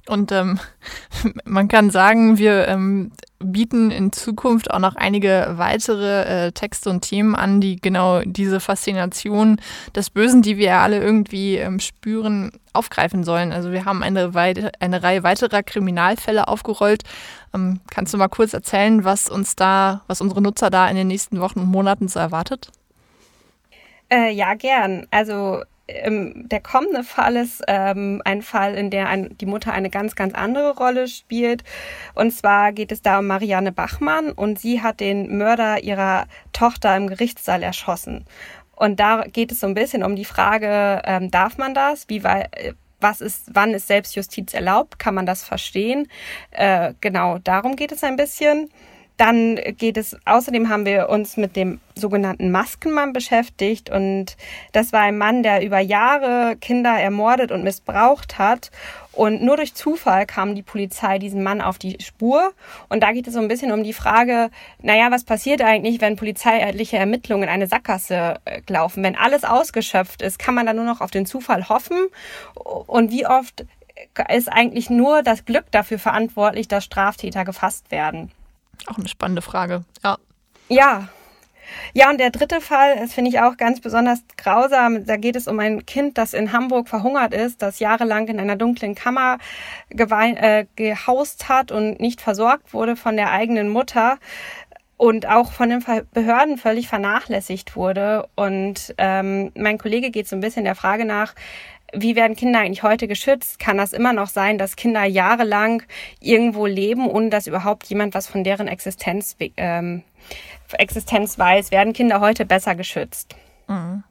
Und 0.08 0.32
ähm, 0.32 0.60
man 1.46 1.68
kann 1.68 1.90
sagen, 1.90 2.38
wir 2.38 2.68
ähm, 2.68 3.12
bieten 3.40 3.92
in 3.92 4.12
Zukunft 4.12 4.72
auch 4.72 4.80
noch 4.80 4.96
einige 4.96 5.54
weitere 5.56 6.48
äh, 6.48 6.52
Texte 6.52 6.90
und 6.90 7.02
Themen 7.02 7.36
an, 7.36 7.62
die 7.62 7.78
genau 7.78 8.22
diese 8.22 8.60
Faszination 8.60 9.62
des 9.96 10.10
Bösen, 10.10 10.42
die 10.42 10.58
wir 10.58 10.78
alle 10.78 11.00
irgendwie 11.00 11.58
ähm, 11.58 11.80
spüren, 11.80 12.52
aufgreifen 12.74 13.24
sollen. 13.24 13.52
Also 13.52 13.72
wir 13.72 13.86
haben 13.86 14.04
eine, 14.04 14.32
eine 14.80 15.04
Reihe 15.04 15.24
weiterer 15.24 15.64
Kriminalfälle 15.64 16.48
aufgerollt. 16.48 17.04
Ähm, 17.54 17.80
kannst 17.90 18.14
du 18.14 18.18
mal 18.18 18.28
kurz 18.28 18.54
erzählen, 18.54 19.04
was 19.04 19.30
uns 19.30 19.56
da, 19.56 20.02
was 20.08 20.22
unsere 20.22 20.42
Nutzer 20.42 20.70
da 20.70 20.88
in 20.88 20.96
den 20.96 21.08
nächsten 21.08 21.40
Wochen 21.40 21.60
und 21.60 21.68
Monaten 21.68 22.08
so 22.08 22.20
erwartet? 22.20 22.72
Äh, 24.12 24.32
ja, 24.32 24.56
gern. 24.56 25.08
Also 25.12 25.64
ähm, 25.88 26.48
der 26.48 26.62
kommende 26.62 27.04
Fall 27.04 27.36
ist 27.36 27.64
ähm, 27.68 28.22
ein 28.26 28.42
Fall, 28.42 28.76
in 28.76 28.90
der 28.90 29.08
ein, 29.10 29.36
die 29.38 29.46
Mutter 29.46 29.74
eine 29.74 29.90
ganz, 29.90 30.16
ganz 30.16 30.34
andere 30.34 30.76
Rolle 30.76 31.08
spielt. 31.08 31.64
Und 32.16 32.32
zwar 32.32 32.72
geht 32.72 32.92
es 32.92 33.02
da 33.02 33.20
um 33.20 33.28
Marianne 33.28 33.72
Bachmann 33.72 34.32
und 34.32 34.60
sie 34.60 34.82
hat 34.82 35.00
den 35.00 35.38
Mörder 35.38 35.84
ihrer 35.84 36.26
Tochter 36.54 36.96
im 36.96 37.08
Gerichtssaal 37.08 37.64
erschossen. 37.64 38.26
Und 38.76 39.00
da 39.00 39.24
geht 39.24 39.52
es 39.52 39.60
so 39.60 39.68
ein 39.68 39.74
bisschen 39.74 40.04
um 40.04 40.16
die 40.16 40.26
Frage, 40.26 41.02
ähm, 41.04 41.32
darf 41.32 41.58
man 41.58 41.74
das? 41.74 42.08
Wie 42.08 42.24
weit 42.24 42.76
was 43.00 43.22
ist, 43.22 43.50
wann 43.54 43.74
ist 43.74 43.88
Selbstjustiz 43.88 44.54
erlaubt? 44.54 45.00
Kann 45.00 45.16
man 45.16 45.26
das 45.26 45.44
verstehen? 45.44 46.08
Äh, 46.52 46.94
genau, 47.02 47.38
darum 47.40 47.76
geht 47.76 47.92
es 47.92 48.04
ein 48.04 48.16
bisschen. 48.16 48.70
Dann 49.18 49.60
geht 49.78 49.98
es, 49.98 50.16
außerdem 50.24 50.70
haben 50.70 50.86
wir 50.86 51.10
uns 51.10 51.36
mit 51.36 51.58
dem 51.58 51.82
sogenannten 51.94 52.52
Maskenmann 52.52 53.12
beschäftigt 53.12 53.90
und 53.90 54.38
das 54.72 54.94
war 54.94 55.02
ein 55.02 55.18
Mann, 55.18 55.44
der 55.44 55.62
über 55.62 55.80
Jahre 55.80 56.56
Kinder 56.56 56.92
ermordet 56.92 57.52
und 57.52 57.66
missbraucht 57.66 58.38
hat 58.38 58.72
und 59.20 59.42
nur 59.42 59.58
durch 59.58 59.74
Zufall 59.76 60.26
kam 60.26 60.56
die 60.56 60.64
Polizei 60.64 61.20
diesen 61.20 61.44
Mann 61.44 61.60
auf 61.60 61.78
die 61.78 61.98
Spur. 62.02 62.54
Und 62.88 63.04
da 63.04 63.12
geht 63.12 63.28
es 63.28 63.34
so 63.34 63.42
ein 63.42 63.50
bisschen 63.50 63.74
um 63.74 63.84
die 63.84 63.92
Frage, 63.92 64.50
naja, 64.82 65.12
was 65.12 65.26
passiert 65.26 65.62
eigentlich, 65.62 66.00
wenn 66.00 66.16
polizeiliche 66.16 66.96
Ermittlungen 66.96 67.44
in 67.44 67.50
eine 67.50 67.68
Sackgasse 67.68 68.40
äh, 68.46 68.62
laufen? 68.70 69.04
Wenn 69.04 69.18
alles 69.18 69.44
ausgeschöpft 69.44 70.22
ist, 70.22 70.40
kann 70.40 70.56
man 70.56 70.66
dann 70.66 70.78
nur 70.78 70.86
noch 70.86 71.02
auf 71.02 71.12
den 71.12 71.26
Zufall 71.26 71.68
hoffen? 71.68 71.98
Und 72.56 73.12
wie 73.12 73.28
oft 73.28 73.66
ist 74.30 74.48
eigentlich 74.48 74.90
nur 74.90 75.22
das 75.22 75.44
Glück 75.44 75.70
dafür 75.72 76.00
verantwortlich, 76.00 76.70
dass 76.70 76.86
Straftäter 76.86 77.44
gefasst 77.44 77.92
werden? 77.92 78.32
Auch 78.88 79.00
eine 79.00 79.10
spannende 79.10 79.42
Frage, 79.42 79.84
ja. 80.02 80.18
Ja. 80.70 81.10
Ja, 81.94 82.10
und 82.10 82.20
der 82.20 82.30
dritte 82.30 82.62
Fall, 82.62 82.98
das 82.98 83.14
finde 83.14 83.30
ich 83.30 83.40
auch 83.40 83.58
ganz 83.58 83.82
besonders 83.82 84.20
grausam. 84.38 85.06
Da 85.06 85.18
geht 85.18 85.36
es 85.36 85.48
um 85.48 85.60
ein 85.60 85.86
Kind, 85.86 86.18
das 86.18 86.34
in 86.34 86.52
Hamburg 86.52 86.88
verhungert 86.88 87.34
ist, 87.34 87.62
das 87.62 87.80
jahrelang 87.80 88.28
in 88.28 88.40
einer 88.40 88.56
dunklen 88.56 88.96
Kammer 88.96 89.38
äh, 89.90 90.66
gehaust 90.76 91.50
hat 91.50 91.72
und 91.72 92.00
nicht 92.00 92.22
versorgt 92.22 92.74
wurde 92.74 92.96
von 92.96 93.16
der 93.16 93.32
eigenen 93.32 93.70
Mutter 93.70 94.18
und 94.98 95.28
auch 95.28 95.54
von 95.54 95.70
den 95.70 95.84
Behörden 96.14 96.58
völlig 96.58 96.90
vernachlässigt 96.90 97.76
wurde. 97.76 98.28
Und 98.36 98.94
ähm, 98.98 99.52
mein 99.56 99.78
Kollege 99.78 100.12
geht 100.12 100.28
so 100.28 100.36
ein 100.36 100.42
bisschen 100.42 100.66
der 100.66 100.76
Frage 100.76 101.06
nach, 101.06 101.36
wie 101.94 102.16
werden 102.16 102.36
Kinder 102.36 102.60
eigentlich 102.60 102.84
heute 102.84 103.08
geschützt? 103.08 103.60
Kann 103.60 103.78
das 103.78 103.94
immer 103.94 104.14
noch 104.14 104.28
sein, 104.28 104.58
dass 104.58 104.76
Kinder 104.76 105.06
jahrelang 105.06 105.84
irgendwo 106.20 106.66
leben, 106.66 107.08
ohne 107.08 107.30
dass 107.30 107.48
überhaupt 107.48 107.88
jemand 107.88 108.14
was 108.14 108.28
von 108.28 108.44
deren 108.44 108.68
Existenz, 108.68 109.38
ähm, 109.58 110.04
Existenz 110.74 111.40
weiß? 111.40 111.72
Werden 111.72 111.94
Kinder 111.94 112.20
heute 112.20 112.46
besser 112.46 112.76
geschützt? 112.76 113.36
Mhm. 113.68 114.04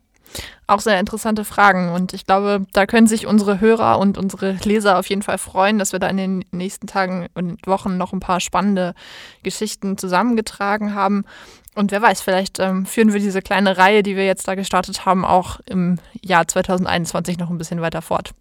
Auch 0.67 0.81
sehr 0.81 1.01
interessante 1.01 1.45
Fragen. 1.45 1.91
Und 1.91 2.13
ich 2.13 2.27
glaube, 2.27 2.67
da 2.73 2.85
können 2.87 3.07
sich 3.07 3.27
unsere 3.27 3.61
Hörer 3.61 3.99
und 3.99 4.19
unsere 4.19 4.53
Leser 4.65 4.99
auf 4.99 5.09
jeden 5.09 5.23
Fall 5.23 5.39
freuen, 5.39 5.79
dass 5.79 5.93
wir 5.93 5.99
da 5.99 6.09
in 6.09 6.19
den 6.19 6.45
nächsten 6.51 6.87
Tagen 6.87 7.29
und 7.35 7.67
Wochen 7.67 7.97
noch 7.97 8.13
ein 8.13 8.21
paar 8.21 8.41
spannende 8.41 8.95
Geschichten 9.43 9.97
zusammengetragen 9.97 10.95
haben. 10.95 11.25
Und 11.75 11.91
wer 11.91 12.03
weiß, 12.03 12.21
vielleicht 12.21 12.59
ähm, 12.59 12.85
führen 12.85 13.13
wir 13.13 13.21
diese 13.21 13.41
kleine 13.41 13.79
Reihe, 13.79 14.03
die 14.03 14.17
wir 14.17 14.27
jetzt 14.27 14.47
da 14.47 14.55
gestartet 14.55 15.07
haben, 15.07 15.25
auch 15.25 15.61
im 15.67 15.99
Jahr 16.23 16.47
2021 16.47 17.39
noch 17.39 17.51
ein 17.51 17.59
bisschen 17.59 17.81
weiter 17.81 18.03
fort. 18.03 18.33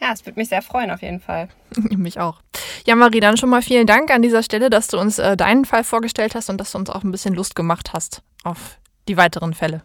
Ja, 0.00 0.12
es 0.12 0.24
würde 0.24 0.40
mich 0.40 0.48
sehr 0.48 0.62
freuen, 0.62 0.90
auf 0.90 1.02
jeden 1.02 1.20
Fall. 1.20 1.48
mich 1.76 2.18
auch. 2.18 2.40
Ja, 2.86 2.96
Marie, 2.96 3.20
dann 3.20 3.36
schon 3.36 3.50
mal 3.50 3.62
vielen 3.62 3.86
Dank 3.86 4.10
an 4.10 4.22
dieser 4.22 4.42
Stelle, 4.42 4.70
dass 4.70 4.88
du 4.88 4.98
uns 4.98 5.18
äh, 5.18 5.36
deinen 5.36 5.64
Fall 5.64 5.84
vorgestellt 5.84 6.34
hast 6.34 6.48
und 6.48 6.58
dass 6.58 6.72
du 6.72 6.78
uns 6.78 6.90
auch 6.90 7.04
ein 7.04 7.12
bisschen 7.12 7.34
Lust 7.34 7.54
gemacht 7.54 7.92
hast 7.92 8.22
auf 8.42 8.78
die 9.08 9.16
weiteren 9.16 9.52
Fälle. 9.52 9.82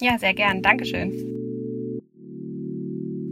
Ja, 0.00 0.18
sehr 0.18 0.34
gern. 0.34 0.62
Dankeschön. 0.62 1.12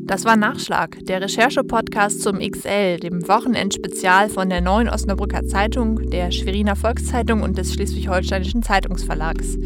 Das 0.05 0.25
war 0.25 0.37
Nachschlag, 0.37 0.99
der 1.07 1.23
Recherche-Podcast 1.23 2.23
zum 2.23 2.41
XL, 2.41 2.99
dem 2.99 3.27
Wochenendspezial 3.29 4.29
von 4.29 4.51
der 4.51 4.61
Neuen 4.61 4.89
Osnabrücker 4.89 5.47
Zeitung, 5.47 6.11
der 6.11 6.33
Schweriner 6.33 6.77
Volkszeitung 6.77 7.43
und 7.43 7.57
des 7.57 7.73
Schleswig-Holsteinischen 7.73 8.63
Zeitungsverlags. 8.63 9.57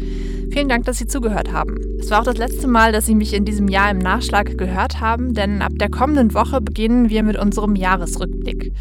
Vielen 0.51 0.69
Dank, 0.69 0.85
dass 0.85 0.97
Sie 0.97 1.07
zugehört 1.07 1.51
haben. 1.51 1.77
Es 1.99 2.09
war 2.09 2.21
auch 2.21 2.25
das 2.25 2.37
letzte 2.37 2.67
Mal, 2.67 2.91
dass 2.91 3.05
Sie 3.05 3.15
mich 3.15 3.33
in 3.33 3.45
diesem 3.45 3.67
Jahr 3.67 3.91
im 3.91 3.97
Nachschlag 3.97 4.57
gehört 4.57 5.01
haben, 5.01 5.33
denn 5.33 5.61
ab 5.61 5.73
der 5.75 5.89
kommenden 5.89 6.33
Woche 6.33 6.61
beginnen 6.61 7.09
wir 7.09 7.23
mit 7.23 7.37
unserem 7.37 7.75
Jahresrückblick. 7.75 8.71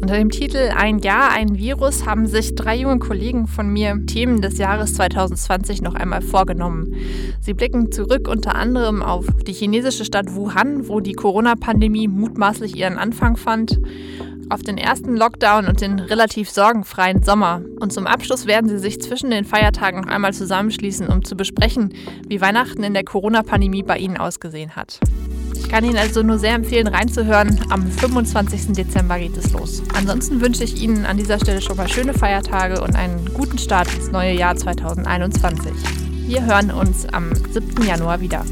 Unter 0.00 0.16
dem 0.16 0.30
Titel 0.30 0.70
Ein 0.76 0.98
Jahr, 0.98 1.30
ein 1.30 1.56
Virus 1.56 2.06
haben 2.06 2.26
sich 2.26 2.54
drei 2.54 2.76
junge 2.76 2.98
Kollegen 2.98 3.46
von 3.46 3.72
mir 3.72 4.04
Themen 4.06 4.42
des 4.42 4.58
Jahres 4.58 4.94
2020 4.94 5.80
noch 5.82 5.94
einmal 5.94 6.22
vorgenommen. 6.22 6.94
Sie 7.40 7.54
blicken 7.54 7.92
zurück 7.92 8.28
unter 8.28 8.54
anderem 8.54 9.02
auf 9.02 9.26
die 9.46 9.52
chinesische 9.52 10.04
Stadt 10.04 10.34
Wuhan, 10.34 10.88
wo 10.88 11.00
die 11.00 11.12
Corona-Pandemie 11.12 12.08
mutmaßlich 12.08 12.76
ihren 12.76 12.98
Anfang 12.98 13.36
fand 13.36 13.78
auf 14.50 14.62
den 14.62 14.78
ersten 14.78 15.16
Lockdown 15.16 15.66
und 15.66 15.80
den 15.80 15.98
relativ 15.98 16.50
sorgenfreien 16.50 17.22
Sommer. 17.22 17.62
Und 17.80 17.92
zum 17.92 18.06
Abschluss 18.06 18.46
werden 18.46 18.68
sie 18.68 18.78
sich 18.78 19.00
zwischen 19.00 19.30
den 19.30 19.44
Feiertagen 19.44 20.00
noch 20.00 20.08
einmal 20.08 20.32
zusammenschließen, 20.32 21.08
um 21.08 21.24
zu 21.24 21.36
besprechen, 21.36 21.94
wie 22.28 22.40
Weihnachten 22.40 22.82
in 22.82 22.94
der 22.94 23.04
Corona-Pandemie 23.04 23.82
bei 23.82 23.98
ihnen 23.98 24.16
ausgesehen 24.16 24.76
hat. 24.76 25.00
Ich 25.54 25.68
kann 25.68 25.84
Ihnen 25.84 25.96
also 25.96 26.22
nur 26.22 26.38
sehr 26.38 26.54
empfehlen, 26.54 26.86
reinzuhören. 26.86 27.58
Am 27.70 27.90
25. 27.90 28.72
Dezember 28.72 29.18
geht 29.18 29.36
es 29.36 29.52
los. 29.52 29.82
Ansonsten 29.94 30.40
wünsche 30.40 30.64
ich 30.64 30.82
Ihnen 30.82 31.06
an 31.06 31.16
dieser 31.16 31.38
Stelle 31.38 31.62
schon 31.62 31.76
mal 31.76 31.88
schöne 31.88 32.12
Feiertage 32.12 32.80
und 32.82 32.94
einen 32.94 33.32
guten 33.32 33.58
Start 33.58 33.92
ins 33.94 34.10
neue 34.10 34.34
Jahr 34.34 34.56
2021. 34.56 35.72
Wir 36.26 36.44
hören 36.44 36.70
uns 36.70 37.06
am 37.06 37.34
7. 37.52 37.86
Januar 37.86 38.20
wieder. 38.20 38.44